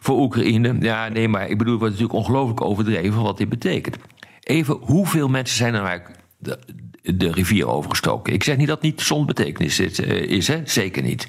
voor 0.00 0.20
Oekraïne. 0.20 0.76
Ja, 0.80 1.08
nee, 1.08 1.28
maar 1.28 1.48
ik 1.48 1.58
bedoel, 1.58 1.72
het 1.72 1.80
wordt 1.80 1.94
natuurlijk 1.94 2.24
ongelooflijk 2.24 2.60
overdreven 2.60 3.22
wat 3.22 3.38
dit 3.38 3.48
betekent. 3.48 3.96
Even, 4.40 4.76
hoeveel 4.80 5.28
mensen 5.28 5.56
zijn 5.56 5.74
er 5.74 5.84
eigenlijk 5.84 6.20
de, 7.02 7.32
rivier 7.32 7.66
overgestoken? 7.66 8.32
Ik 8.32 8.42
zeg 8.42 8.56
niet 8.56 8.66
dat 8.66 8.82
het 8.82 8.90
niet 8.90 9.00
zonder 9.00 9.26
betekenis 9.26 9.80
is, 9.80 9.98
is 9.98 10.48
hè? 10.48 10.60
zeker 10.64 11.02
niet. 11.02 11.28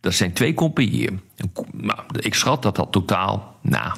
Dat 0.00 0.14
zijn 0.14 0.32
twee 0.32 0.54
compagnieën. 0.54 1.20
Nou, 1.72 1.98
ik 2.18 2.34
schat 2.34 2.62
dat 2.62 2.76
dat 2.76 2.92
totaal, 2.92 3.58
nou, 3.60 3.92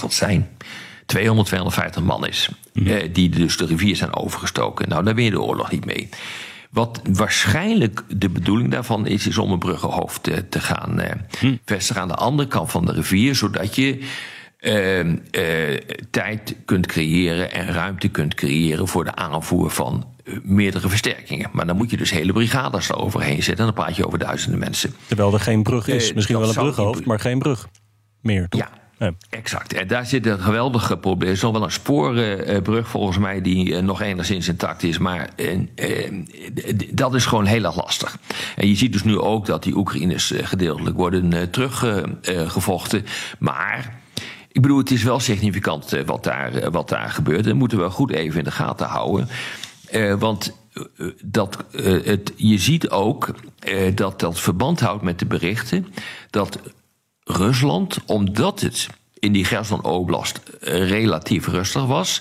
dat 0.00 0.12
zijn 0.12 0.48
200, 1.06 1.46
250 1.46 2.02
man 2.02 2.26
is. 2.26 2.48
Mhm. 2.72 2.86
Eh, 2.88 3.08
die 3.12 3.28
dus 3.28 3.56
de 3.56 3.66
rivier 3.66 3.96
zijn 3.96 4.16
overgestoken. 4.16 4.88
Nou, 4.88 5.04
daar 5.04 5.14
win 5.14 5.24
je 5.24 5.30
de 5.30 5.40
oorlog 5.40 5.70
niet 5.70 5.84
mee. 5.84 6.08
Wat 6.70 7.00
waarschijnlijk 7.12 8.02
de 8.08 8.28
bedoeling 8.28 8.70
daarvan 8.70 9.06
is, 9.06 9.26
is 9.26 9.38
om 9.38 9.50
een 9.50 9.58
bruggenhoofd 9.58 10.28
eh, 10.28 10.38
te 10.48 10.60
gaan 10.60 11.00
eh, 11.00 11.14
hm. 11.38 11.56
vestigen 11.64 12.02
aan 12.02 12.08
de 12.08 12.14
andere 12.14 12.48
kant 12.48 12.70
van 12.70 12.86
de 12.86 12.92
rivier, 12.92 13.34
zodat 13.34 13.76
je 13.76 14.08
ehm, 14.62 15.16
eh, 15.30 15.76
tijd 16.10 16.56
kunt 16.64 16.86
creëren 16.86 17.52
en 17.52 17.66
ruimte 17.66 18.08
kunt 18.08 18.34
creëren 18.34 18.88
voor 18.88 19.04
de 19.04 19.14
aanvoer 19.14 19.70
van 19.70 20.06
eh, 20.24 20.34
meerdere 20.42 20.88
versterkingen. 20.88 21.50
Maar 21.52 21.66
dan 21.66 21.76
moet 21.76 21.90
je 21.90 21.96
dus 21.96 22.10
hele 22.10 22.32
brigades 22.32 22.88
eroverheen 22.88 23.42
zetten 23.42 23.66
en 23.66 23.72
dan 23.74 23.84
praat 23.84 23.96
je 23.96 24.06
over 24.06 24.18
duizenden 24.18 24.60
mensen. 24.60 24.94
Terwijl 25.06 25.32
er 25.32 25.40
geen 25.40 25.62
brug 25.62 25.88
is. 25.88 26.08
Eh, 26.08 26.14
Misschien 26.14 26.38
wel 26.38 26.48
een 26.48 26.54
brughoofd, 26.54 27.04
maar 27.04 27.20
geen 27.20 27.38
brug 27.38 27.68
meer. 28.20 28.48
Toch? 28.48 28.60
Ja. 28.60 28.68
Nee. 28.98 29.16
Exact. 29.30 29.72
En 29.72 29.86
daar 29.86 30.06
zit 30.06 30.26
een 30.26 30.40
geweldige 30.40 30.96
probleem. 30.96 31.28
Er 31.28 31.34
is 31.34 31.42
nog 31.42 31.52
wel 31.52 31.62
een 31.62 31.72
spoorbrug 31.72 32.88
volgens 32.88 33.18
mij 33.18 33.40
die 33.40 33.80
nog 33.80 34.00
enigszins 34.00 34.48
intact 34.48 34.82
is. 34.82 34.98
Maar 34.98 35.28
dat 36.90 37.14
is 37.14 37.26
gewoon 37.26 37.44
heel 37.44 37.64
erg 37.64 37.76
lastig. 37.76 38.18
En 38.56 38.68
je 38.68 38.76
ziet 38.76 38.92
dus 38.92 39.04
nu 39.04 39.18
ook 39.18 39.46
dat 39.46 39.62
die 39.62 39.76
Oekraïners 39.76 40.32
gedeeltelijk 40.36 40.96
worden 40.96 41.50
teruggevochten. 41.50 43.04
maar 43.38 44.01
ik 44.52 44.62
bedoel, 44.62 44.78
het 44.78 44.90
is 44.90 45.02
wel 45.02 45.20
significant 45.20 45.92
eh, 45.92 46.04
wat, 46.04 46.24
daar, 46.24 46.54
eh, 46.54 46.68
wat 46.70 46.88
daar 46.88 47.10
gebeurt. 47.10 47.44
Dat 47.44 47.54
moeten 47.54 47.78
we 47.82 47.90
goed 47.90 48.10
even 48.10 48.38
in 48.38 48.44
de 48.44 48.50
gaten 48.50 48.86
houden. 48.86 49.28
Eh, 49.90 50.14
want 50.14 50.56
dat, 51.24 51.64
het, 52.04 52.32
je 52.36 52.58
ziet 52.58 52.90
ook 52.90 53.34
dat 53.94 54.20
dat 54.20 54.40
verband 54.40 54.80
houdt 54.80 55.02
met 55.02 55.18
de 55.18 55.26
berichten 55.26 55.86
dat 56.30 56.58
Rusland, 57.24 57.98
omdat 58.06 58.60
het 58.60 58.88
in 59.22 59.32
die 59.32 59.44
Gerson 59.44 59.84
Oblast 59.84 60.38
eh, 60.38 60.88
relatief 60.88 61.46
rustig 61.46 61.86
was, 61.86 62.20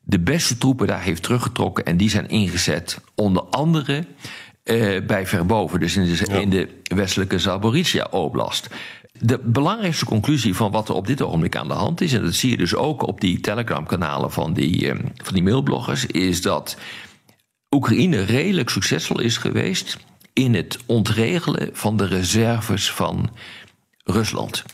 de 0.00 0.20
beste 0.20 0.58
troepen 0.58 0.86
daar 0.86 1.02
heeft 1.02 1.22
teruggetrokken 1.22 1.84
en 1.84 1.96
die 1.96 2.10
zijn 2.10 2.28
ingezet 2.28 2.98
onder 3.14 3.42
andere 3.42 4.04
bij 5.06 5.26
Verboven, 5.26 5.80
dus 5.80 5.96
in 5.96 6.04
de, 6.04 6.40
in 6.40 6.50
de 6.50 6.68
westelijke 6.94 7.38
Zaporizhia 7.38 8.06
Oblast. 8.10 8.68
De 9.20 9.38
belangrijkste 9.38 10.04
conclusie 10.04 10.54
van 10.54 10.70
wat 10.70 10.88
er 10.88 10.94
op 10.94 11.06
dit 11.06 11.22
ogenblik 11.22 11.56
aan 11.56 11.68
de 11.68 11.74
hand 11.74 12.00
is, 12.00 12.12
en 12.12 12.22
dat 12.22 12.34
zie 12.34 12.50
je 12.50 12.56
dus 12.56 12.74
ook 12.74 13.06
op 13.06 13.20
die 13.20 13.40
Telegram-kanalen 13.40 14.32
van 14.32 14.52
die, 14.52 14.90
eh, 14.90 14.98
van 15.16 15.34
die 15.34 15.42
mailbloggers, 15.42 16.06
is 16.06 16.42
dat 16.42 16.76
Oekraïne 17.70 18.22
redelijk 18.22 18.68
succesvol 18.68 19.20
is 19.20 19.36
geweest 19.36 19.98
in 20.32 20.54
het 20.54 20.78
ontregelen 20.86 21.70
van 21.72 21.96
de 21.96 22.06
reserves 22.06 22.92
van 22.92 23.30
Rusland. 24.04 24.64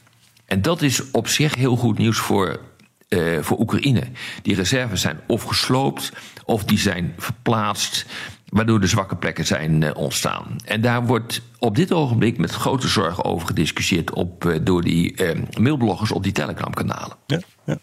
En 0.44 0.62
dat 0.62 0.82
is 0.82 1.10
op 1.10 1.28
zich 1.28 1.54
heel 1.54 1.76
goed 1.76 1.98
nieuws 1.98 2.18
voor, 2.18 2.60
eh, 3.08 3.38
voor 3.40 3.58
Oekraïne. 3.58 4.02
Die 4.42 4.54
reserves 4.54 5.00
zijn 5.00 5.20
of 5.26 5.42
gesloopt 5.42 6.12
of 6.44 6.64
die 6.64 6.78
zijn 6.78 7.14
verplaatst, 7.16 8.06
waardoor 8.54 8.80
de 8.80 8.86
zwakke 8.86 9.16
plekken 9.16 9.46
zijn 9.46 9.82
eh, 9.82 9.96
ontstaan. 9.96 10.56
En 10.64 10.80
daar 10.80 11.06
wordt 11.06 11.42
op 11.58 11.76
dit 11.76 11.92
ogenblik 11.92 12.38
met 12.38 12.50
grote 12.50 12.88
zorg 12.88 13.24
over 13.24 13.46
gediscussieerd 13.46 14.10
op, 14.10 14.44
eh, 14.44 14.58
door 14.62 14.82
die 14.82 15.14
eh, 15.14 15.40
mailbloggers 15.58 16.12
op 16.12 16.22
die 16.22 16.32
Telegram-kanalen. 16.32 17.16
Ja, 17.26 17.40
ja. 17.64 17.78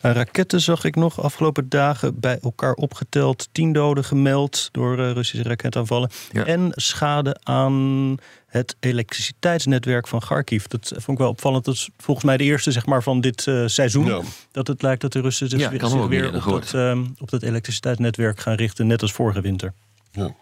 Raketten 0.00 0.60
zag 0.60 0.84
ik 0.84 0.94
nog 0.96 1.22
afgelopen 1.22 1.68
dagen 1.68 2.20
bij 2.20 2.38
elkaar 2.42 2.74
opgeteld. 2.74 3.48
Tien 3.52 3.72
doden 3.72 4.04
gemeld 4.04 4.68
door 4.72 4.98
eh, 4.98 5.12
Russische 5.12 5.48
raketaanvallen. 5.48 6.10
Ja. 6.32 6.44
En 6.44 6.72
schade 6.74 7.36
aan 7.42 8.16
het 8.46 8.76
elektriciteitsnetwerk 8.80 10.08
van 10.08 10.20
Kharkiv. 10.20 10.64
Dat 10.64 10.88
vond 10.88 11.08
ik 11.08 11.18
wel 11.18 11.28
opvallend. 11.28 11.64
Dat 11.64 11.74
is 11.74 11.88
volgens 11.98 12.26
mij 12.26 12.36
de 12.36 12.44
eerste 12.44 12.72
zeg 12.72 12.86
maar, 12.86 13.02
van 13.02 13.20
dit 13.20 13.46
eh, 13.46 13.62
seizoen. 13.66 14.06
Ja. 14.06 14.20
Dat 14.52 14.66
het 14.66 14.82
lijkt 14.82 15.00
dat 15.00 15.12
de 15.12 15.20
Russen 15.20 15.48
zich, 15.48 15.60
Ja, 15.60 15.70
weer 16.08 16.26
op 16.34 16.42
dat, 16.42 16.74
op 17.18 17.30
dat 17.30 17.42
elektriciteitsnetwerk 17.42 18.40
gaan 18.40 18.54
richten. 18.54 18.86
Net 18.86 19.02
als 19.02 19.12
vorige 19.12 19.40
winter. 19.40 19.72
Ja. 20.12 20.34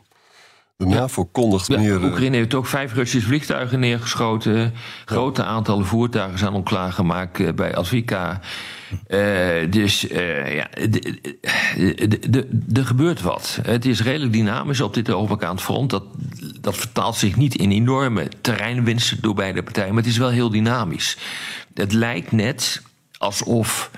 De 0.78 0.87
NAVO 0.87 1.25
kondigt 1.25 1.66
Ja, 1.66 1.78
meer... 1.78 2.02
Oekraïne 2.04 2.37
heeft 2.37 2.54
ook 2.54 2.66
vijf 2.66 2.94
Russische 2.94 3.28
vliegtuigen 3.28 3.80
neergeschoten. 3.80 4.75
Grote 5.04 5.44
aantallen 5.44 5.87
voertuigen 5.87 6.38
zijn 6.38 6.52
onklaargemaakt 6.52 7.40
eh, 7.40 7.52
bij 7.52 7.75
Advika. 7.75 8.40
Eh, 9.06 9.20
dus 9.70 10.08
eh, 10.08 10.54
ja, 10.54 10.70
er 12.75 12.87
gebeurt 12.87 13.20
wat. 13.20 13.58
Het 13.62 13.87
is 13.87 14.02
redelijk 14.02 14.32
dynamisch 14.32 14.80
op 14.80 14.94
dit 14.94 15.10
ogenblik 15.10 15.42
aan 15.42 15.54
het 15.54 15.64
front. 15.64 15.90
Dat, 15.90 16.04
dat 16.60 16.76
vertaalt 16.76 17.16
zich 17.16 17.37
niet 17.37 17.54
in 17.54 17.70
enorme 17.70 18.28
terreinwinsten 18.40 19.18
door 19.20 19.34
beide 19.34 19.62
partijen, 19.62 19.94
maar 19.94 20.02
het 20.02 20.12
is 20.12 20.18
wel 20.18 20.30
heel 20.30 20.50
dynamisch. 20.50 21.16
Het 21.75 21.92
lijkt 21.92 22.32
net 22.32 22.82
alsof 23.18 23.90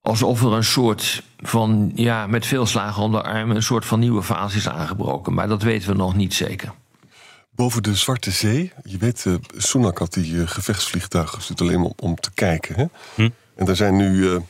alsof 0.00 0.42
er 0.42 0.52
een 0.52 0.64
soort 0.64 1.22
van, 1.38 1.92
ja, 1.94 2.26
met 2.26 2.46
veel 2.46 2.66
slagen 2.66 3.02
om 3.02 3.12
de 3.12 3.22
arm, 3.22 3.50
een 3.50 3.62
soort 3.62 3.84
van 3.84 3.98
nieuwe 3.98 4.22
fase 4.22 4.56
is 4.56 4.68
aangebroken. 4.68 5.34
Maar 5.34 5.48
dat 5.48 5.62
weten 5.62 5.88
we 5.88 5.96
nog 5.96 6.14
niet 6.16 6.34
zeker. 6.34 6.72
Boven 7.50 7.82
de 7.82 7.94
Zwarte 7.94 8.30
Zee, 8.30 8.72
je 8.84 8.98
weet, 8.98 9.26
eh 9.26 9.34
Sunak 9.56 9.98
had 9.98 10.12
die 10.12 10.40
eh, 10.40 10.48
gevechtsvliegtuigen 10.48 11.34
gestuurd 11.34 11.60
alleen 11.60 11.80
maar 11.80 11.90
om, 11.96 12.10
om 12.10 12.14
te 12.14 12.30
kijken. 12.34 12.74
Hè? 12.74 12.86
En 13.54 13.64
daar 13.66 13.76
zijn 13.76 13.96
nu 13.96 14.30
eh, 14.30 14.40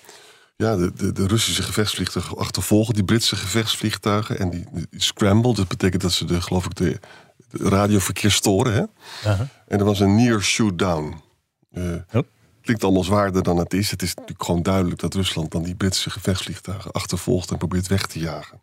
ja, 0.56 0.76
de, 0.76 0.92
de, 0.92 1.12
de 1.12 1.26
Russische 1.26 1.62
gevechtsvliegtuigen 1.62 2.36
achtervolgen, 2.36 2.94
die 2.94 3.04
Britse 3.04 3.36
gevechtsvliegtuigen. 3.36 4.38
En 4.38 4.50
die, 4.50 4.66
die 4.72 4.86
scramble, 4.96 5.54
dat 5.54 5.68
betekent 5.68 6.02
dat 6.02 6.12
ze 6.12 6.24
de, 6.24 6.40
geloof 6.40 6.64
ik, 6.64 6.74
de, 6.74 6.98
de 7.50 7.68
radioverkeer 7.68 8.30
storen. 8.30 8.72
Hè? 8.72 9.32
En 9.68 9.78
er 9.78 9.84
was 9.84 10.00
een 10.00 10.14
near 10.14 10.42
shoot 10.42 10.78
down. 10.78 11.22
Oh. 11.74 12.22
Klinkt 12.62 12.84
allemaal 12.84 13.04
zwaarder 13.04 13.42
dan 13.42 13.56
het 13.56 13.74
is. 13.74 13.90
Het 13.90 14.02
is 14.02 14.14
natuurlijk 14.14 14.44
gewoon 14.44 14.62
duidelijk 14.62 15.00
dat 15.00 15.14
Rusland 15.14 15.50
dan 15.50 15.62
die 15.62 15.74
Britse 15.74 16.10
gevechtsvliegtuigen 16.10 16.90
achtervolgt 16.90 17.50
en 17.50 17.58
probeert 17.58 17.86
weg 17.86 18.06
te 18.06 18.18
jagen. 18.18 18.60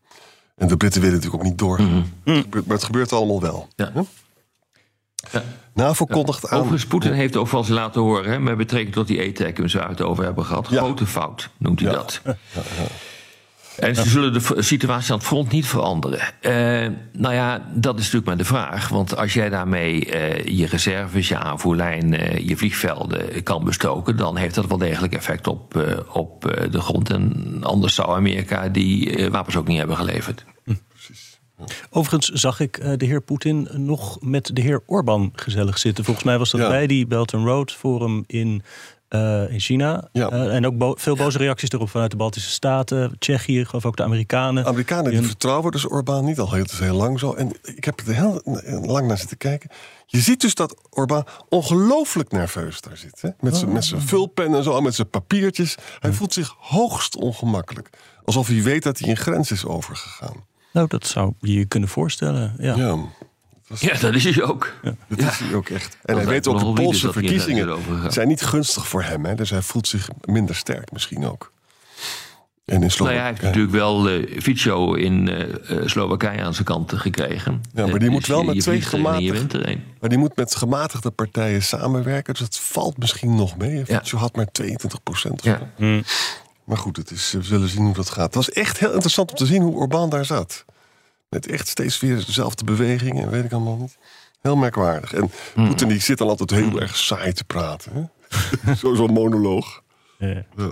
En 0.56 0.68
de 0.68 0.78
Britten 0.78 1.02
willen 1.02 1.16
natuurlijk 1.16 1.44
ook 1.44 1.50
niet 1.50 1.60
doorgaan. 1.60 2.14
Gebeurt- 2.26 2.66
Maar 2.66 2.76
het 2.76 2.86
gebeurt 2.86 3.12
allemaal 3.14 3.42
wel. 3.42 3.68
Ja. 3.76 3.92
NAVO 5.74 6.06
kondigt 6.06 6.50
aan. 6.50 6.58
Overigens, 6.60 6.86
Poetin 6.90 7.12
heeft 7.12 7.36
ook 7.36 7.50
wel 7.50 7.60
eens 7.62 7.70
laten 7.70 8.02
horen, 8.02 8.32
hè, 8.32 8.40
met 8.40 8.58
betrekking 8.58 8.94
tot 8.94 9.08
die 9.08 9.20
ETEC, 9.22 9.58
waar 9.58 9.68
we 9.68 9.80
het 9.80 10.02
over 10.02 10.24
hebben 10.24 10.46
gehad. 10.46 10.68
Ja. 10.70 10.78
Grote 10.78 11.06
fout, 11.06 11.50
noemt 11.58 11.80
hij 11.80 11.90
Ja. 11.92 11.96
dat. 11.96 12.22
En 13.80 13.96
ze 13.96 14.10
zullen 14.10 14.34
de 14.34 14.56
situatie 14.58 15.12
aan 15.12 15.18
het 15.18 15.28
front 15.28 15.52
niet 15.52 15.66
veranderen. 15.66 16.20
Eh, 16.42 16.52
nou 17.12 17.34
ja, 17.34 17.66
dat 17.74 17.94
is 17.94 18.00
natuurlijk 18.00 18.26
maar 18.26 18.38
de 18.38 18.44
vraag. 18.46 18.90
Want 18.90 19.18
als 19.18 19.34
jij 19.34 19.50
daarmee 19.50 20.06
eh, 20.06 20.58
je 20.58 20.66
reserves, 20.66 21.28
je 21.28 21.38
aanvoerlijn, 21.38 22.14
eh, 22.14 22.48
je 22.48 22.58
vliegvelden 22.58 23.44
kan 23.44 23.64
bestoken, 23.64 24.18
dan 24.18 24.38
heeft 24.38 24.56
dat 24.56 24.66
wel 24.66 24.78
degelijk 24.78 25.14
effect 25.14 25.48
op, 25.48 25.76
eh, 25.76 25.98
op 26.16 26.46
eh, 26.46 26.72
de 26.72 26.82
grond. 26.82 27.10
En 27.10 27.58
anders 27.64 27.96
zou 27.96 28.10
Amerika 28.16 28.70
die 28.70 29.28
wapens 29.32 29.56
ook 29.56 29.68
niet 29.68 29.78
hebben 29.78 29.96
geleverd. 29.98 30.46
Overigens 31.90 32.42
zag 32.42 32.60
ik 32.60 33.00
de 33.00 33.06
heer 33.06 33.22
Poetin 33.22 33.68
nog 33.72 34.18
met 34.22 34.50
de 34.54 34.62
heer 34.62 34.84
Orbán 34.86 35.32
gezellig 35.36 35.78
zitten. 35.78 36.04
Volgens 36.04 36.26
mij 36.26 36.38
was 36.38 36.52
dat 36.52 36.62
Ja. 36.62 36.68
bij 36.68 36.88
die 36.88 37.08
Belt 37.08 37.34
and 37.34 37.46
Road 37.46 37.72
Forum 37.72 38.24
in, 38.28 38.64
eh, 39.08 39.52
in 39.52 39.60
China. 39.60 40.08
Ja. 40.12 40.30
Eh, 40.30 40.56
en 40.56 40.66
ook 40.66 40.78
bo- 40.78 40.96
veel 40.98 41.16
boze 41.16 41.38
reacties 41.38 41.70
erop 41.72 41.90
vanuit 41.90 42.12
de 42.12 42.18
Baltische 42.18 42.50
Staten, 42.50 43.16
Tsjechië, 43.20 43.66
geloof 43.66 43.86
ook 43.86 43.98
de 43.98 44.04
Amerikanen. 44.04 44.66
Amerikanen 44.66 45.12
die 45.12 45.22
vertrouwen 45.22 45.72
dus 45.72 45.90
Orbán 45.90 46.26
niet 46.26 46.40
al 46.40 46.52
heel, 46.54 46.66
heel 46.74 46.96
lang 46.96 47.20
zo. 47.20 47.34
En 47.34 47.52
ik 47.64 47.84
heb 47.84 48.00
er 48.00 48.14
heel 48.16 48.42
lang 48.86 49.08
naar 49.08 49.18
zitten 49.18 49.38
kijken. 49.38 49.70
Je 50.06 50.20
ziet 50.20 50.42
dus 50.42 50.56
dat 50.56 50.76
Orbán 50.90 51.26
ongelooflijk 51.50 52.32
nerveus 52.32 52.82
daar 52.82 52.98
zit. 52.98 53.22
Hè? 53.22 53.30
Met 53.40 53.56
zijn 53.58 53.72
met 53.72 53.86
zijn 53.86 54.02
vulpen 54.02 54.56
en 54.56 54.64
zo, 54.64 54.82
met 54.82 54.96
zijn 54.96 55.10
papiertjes. 55.10 55.76
Hij 56.00 56.12
voelt 56.14 56.34
zich 56.34 56.56
hoogst 56.60 57.16
ongemakkelijk. 57.16 57.90
Alsof 58.24 58.48
hij 58.48 58.62
weet 58.64 58.84
dat 58.84 59.00
hij 59.00 59.10
een 59.10 59.18
grens 59.18 59.52
is 59.52 59.66
overgegaan. 59.66 60.46
Nou, 60.74 60.88
dat 60.88 61.08
zou 61.08 61.34
je 61.40 61.54
je 61.54 61.66
kunnen 61.66 61.90
voorstellen. 61.90 62.56
Ja. 62.58 62.76
Ja, 62.76 62.98
Ja, 63.80 63.98
dat 64.00 64.14
is 64.14 64.24
hij 64.24 64.44
ook. 64.44 64.74
dat 65.08 65.20
is 65.20 65.40
hij 65.40 65.54
ook 65.54 65.70
echt. 65.70 65.98
En 66.06 66.16
hij 66.16 66.26
weet 66.26 66.48
ook, 66.48 66.60
de 66.60 66.74
Poolse 66.74 67.12
verkiezingen 67.12 67.80
zijn 68.08 68.28
niet 68.28 68.42
gunstig 68.42 68.88
voor 68.88 69.04
hem. 69.04 69.26
Hè? 69.26 69.36
Dus 69.36 69.50
hij 69.50 69.62
voelt 69.62 69.88
zich 69.88 70.10
minder 70.26 70.56
sterk 70.56 70.92
misschien 70.92 71.26
ook. 71.26 71.52
En 72.66 72.74
in 72.74 72.80
Nou 72.80 72.92
Slowakije. 72.92 73.20
ja, 73.20 73.24
hij 73.26 73.32
heeft 73.32 73.44
natuurlijk 73.46 73.74
wel 73.74 74.10
eh 74.10 74.42
Fico 74.42 74.94
in 74.94 75.30
eh, 75.30 75.78
eh, 75.78 75.88
Slowakije 75.88 76.42
aan 76.42 76.54
zijn 76.54 76.66
kant 76.66 76.94
gekregen. 76.96 77.62
Ja, 77.74 77.88
maar 77.88 78.00
die 78.00 78.10
moet 78.10 78.20
dus 78.20 78.30
wel 78.30 78.40
je- 78.40 78.46
met 78.46 78.56
je 78.56 78.62
twee 78.62 78.76
vliegt 78.82 78.94
en 78.94 79.00
Je 79.00 79.06
gematigd- 79.06 79.52
wint 79.52 79.68
een. 79.68 79.84
Maar 80.00 80.10
die 80.10 80.18
moet 80.20 80.36
met 80.36 80.56
gematigde 80.56 81.12
partijen 81.12 81.64
samenwerken. 81.64 82.34
Dus 82.34 82.42
dat 82.42 82.60
valt 82.60 82.98
misschien 82.98 83.36
nog 83.36 83.58
mee. 83.58 83.84
Ja. 83.86 84.02
Fico 84.04 84.18
had 84.18 84.36
maar 84.36 84.52
22 84.52 85.04
procent. 85.04 85.44
Ja. 85.44 85.60
Maar 86.64 86.78
goed, 86.78 86.98
het 86.98 87.12
is, 87.12 87.32
we 87.32 87.44
zullen 87.44 87.70
zien 87.70 87.84
hoe 87.86 87.94
dat 87.94 88.10
gaat. 88.10 88.26
Het 88.26 88.36
was 88.36 88.52
echt 88.52 88.80
heel 88.80 88.92
interessant 88.92 89.30
om 89.32 89.38
te 89.38 89.46
zien 89.46 89.62
hoe 89.62 89.76
Orbán 89.76 90.10
daar 90.10 90.26
zat. 90.26 90.66
Met 91.30 91.48
echt 91.48 91.68
steeds 91.68 92.00
weer 92.00 92.16
dezelfde 92.26 92.64
bewegingen. 92.64 93.30
Weet 93.30 93.44
ik 93.44 93.52
allemaal 93.52 93.78
niet. 93.78 93.98
Heel 94.42 94.56
merkwaardig. 94.56 95.14
En 95.14 95.32
Hmm. 95.54 95.68
Poetin 95.68 95.88
die 95.88 96.00
zit 96.02 96.18
dan 96.18 96.28
altijd 96.28 96.50
heel 96.50 96.82
erg 96.82 96.96
saai 96.98 97.34
te 97.34 97.44
praten. 97.44 98.12
Zo- 98.80 98.96
Zo'n 98.96 99.14
monoloog. 99.14 99.82
Ja. 100.18 100.44
Ja. 100.58 100.72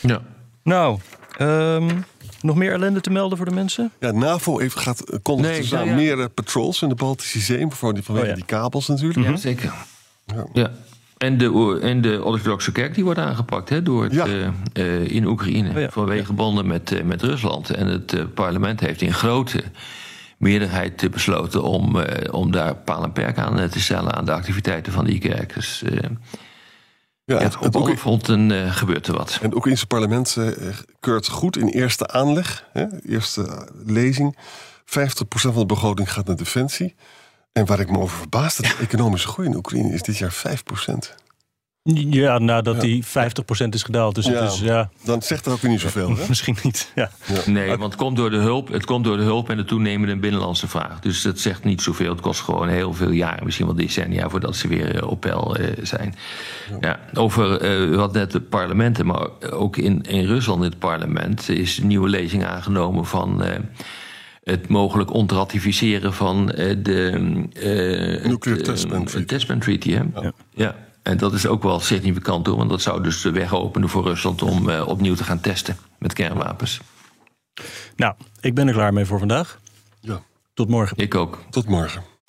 Ja. 0.00 0.22
Nou, 0.62 0.98
ehm, 1.38 1.98
nog 2.40 2.56
meer 2.56 2.72
ellende 2.72 3.00
te 3.00 3.10
melden 3.10 3.36
voor 3.36 3.46
de 3.46 3.54
mensen? 3.54 3.92
Ja, 4.00 4.10
NAVO 4.10 4.58
heeft, 4.58 4.76
gaat, 4.78 5.00
eh, 5.00 5.18
kondigt 5.22 5.48
Nee, 5.50 5.60
dus 5.60 5.70
ja, 5.70 5.80
ja. 5.82 5.94
meer 5.94 6.20
eh, 6.20 6.26
patrols 6.34 6.82
in 6.82 6.88
de 6.88 6.94
Baltische 6.94 7.38
Zee. 7.40 7.66
Vanwege 7.68 8.12
Oh, 8.12 8.24
ja. 8.26 8.34
die 8.34 8.44
kabels 8.44 8.88
natuurlijk. 8.88 9.28
ja, 9.28 9.36
zeker. 9.36 9.74
Ja. 10.52 10.70
En 11.24 11.38
de, 11.38 11.78
en 11.82 12.00
de 12.00 12.24
orthodoxe 12.24 12.72
kerk 12.72 12.94
die 12.94 13.04
wordt 13.04 13.18
aangepakt 13.18 13.68
hè, 13.68 13.82
door 13.82 14.02
het, 14.02 14.12
Ja. 14.12 14.26
eh, 14.26 14.46
eh, 14.72 15.10
in 15.10 15.26
Oekraïne. 15.26 15.70
Oh 15.70 15.80
ja. 15.80 15.90
Vanwege 15.90 16.32
banden 16.32 16.66
met, 16.66 16.92
eh, 16.92 17.02
met 17.02 17.22
Rusland. 17.22 17.70
En 17.70 17.86
het 17.86 18.34
parlement 18.34 18.80
heeft 18.80 19.02
in 19.02 19.12
grote 19.12 19.62
meerderheid 20.38 21.10
besloten 21.10 21.62
om, 21.62 21.96
om 22.30 22.50
daar 22.52 22.74
paal 22.74 23.02
en 23.02 23.12
perk 23.12 23.38
aan 23.38 23.68
te 23.68 23.80
stellen 23.80 24.14
aan 24.14 24.24
de 24.24 24.32
activiteiten 24.32 24.92
van 24.92 25.04
die 25.04 25.18
kerk. 25.18 25.54
Dus 25.54 25.82
Ja, 27.26 27.40
ja, 27.40 27.50
op 27.60 27.76
alle 27.76 27.96
fronten 27.96 28.50
uh, 28.50 28.74
gebeurt 28.76 29.06
er 29.06 29.14
wat. 29.14 29.38
En 29.40 29.46
het 29.46 29.54
Oekraïnse 29.54 29.86
parlement 29.86 30.36
uh, 30.38 30.48
keurt 31.00 31.28
goed 31.28 31.56
in 31.56 31.68
eerste 31.68 32.08
aanleg, 32.08 32.64
hè, 32.72 32.84
eerste 33.08 33.68
lezing. 33.86 34.36
50% 34.36 34.42
van 35.30 35.54
de 35.54 35.66
begroting 35.66 36.12
gaat 36.12 36.26
naar 36.26 36.36
defensie. 36.36 36.94
En 37.54 37.66
waar 37.66 37.80
ik 37.80 37.90
me 37.90 37.98
over 37.98 38.18
verbaas, 38.18 38.56
de 38.56 38.76
economische 38.80 39.28
groei 39.28 39.48
in 39.48 39.56
Oekraïne 39.56 39.92
is 39.92 40.02
dit 40.02 40.16
jaar 40.16 40.32
5%. 40.32 41.22
Ja, 41.82 42.38
nadat 42.38 42.80
die 42.80 43.04
50% 43.04 43.08
is 43.70 43.82
gedaald. 43.82 44.14
Dus 44.14 44.26
ja, 44.26 44.42
het 44.42 44.52
is, 44.52 44.60
ja. 44.60 44.90
Dan 45.02 45.22
zegt 45.22 45.46
er 45.46 45.52
ook 45.52 45.60
weer 45.60 45.70
niet 45.70 45.80
zoveel. 45.80 46.16
Hè? 46.16 46.24
Misschien 46.28 46.56
niet. 46.62 46.92
Ja. 46.94 47.10
Nee, 47.46 47.68
want 47.68 47.82
het 47.82 47.94
komt, 47.94 48.16
door 48.16 48.30
de 48.30 48.36
hulp, 48.36 48.68
het 48.68 48.84
komt 48.84 49.04
door 49.04 49.16
de 49.16 49.22
hulp 49.22 49.50
en 49.50 49.56
de 49.56 49.64
toenemende 49.64 50.16
binnenlandse 50.16 50.68
vraag. 50.68 51.00
Dus 51.00 51.22
dat 51.22 51.38
zegt 51.38 51.64
niet 51.64 51.82
zoveel. 51.82 52.10
Het 52.10 52.20
kost 52.20 52.40
gewoon 52.40 52.68
heel 52.68 52.94
veel 52.94 53.10
jaren, 53.10 53.44
misschien 53.44 53.66
wel 53.66 53.74
decennia, 53.74 54.28
voordat 54.28 54.56
ze 54.56 54.68
weer 54.68 54.96
eh, 54.96 55.10
op 55.10 55.20
peil 55.20 55.60
uh, 55.60 55.66
zijn. 55.82 56.14
Ja. 56.80 57.00
over 57.14 57.80
uh, 57.90 57.96
wat 57.96 58.12
net 58.12 58.30
de 58.30 58.40
parlementen, 58.40 59.06
maar 59.06 59.28
ook 59.50 59.76
in, 59.76 60.02
in 60.02 60.26
Rusland 60.26 60.62
in 60.62 60.70
het 60.70 60.78
parlement 60.78 61.48
is 61.48 61.78
een 61.78 61.86
nieuwe 61.86 62.08
lezing 62.08 62.44
aangenomen 62.44 63.06
van 63.06 63.42
het 64.44 64.68
mogelijk 64.68 65.12
ontratificeren 65.12 66.14
van 66.14 66.46
de 66.46 67.10
uh, 67.52 68.24
Nuclear 68.24 68.58
Testament 68.58 69.06
Treaty. 69.06 69.28
Testament 69.28 69.62
Treaty 69.62 69.92
hè? 69.92 70.02
Ja. 70.20 70.32
ja. 70.50 70.76
En 71.02 71.16
dat 71.16 71.32
is 71.32 71.46
ook 71.46 71.62
wel 71.62 71.80
significant 71.80 72.46
hoor, 72.46 72.56
want 72.56 72.70
dat 72.70 72.82
zou 72.82 73.02
dus 73.02 73.22
de 73.22 73.30
weg 73.30 73.54
openen 73.54 73.88
voor 73.88 74.02
Rusland 74.02 74.42
om 74.42 74.68
uh, 74.68 74.88
opnieuw 74.88 75.14
te 75.14 75.24
gaan 75.24 75.40
testen 75.40 75.76
met 75.98 76.12
kernwapens. 76.12 76.80
Nou, 77.96 78.14
ik 78.40 78.54
ben 78.54 78.66
er 78.68 78.74
klaar 78.74 78.92
mee 78.92 79.04
voor 79.04 79.18
vandaag. 79.18 79.60
Ja. 80.00 80.22
Tot 80.54 80.68
morgen. 80.68 80.96
Ik 80.96 81.14
ook. 81.14 81.42
Tot 81.50 81.68
morgen. 81.68 82.02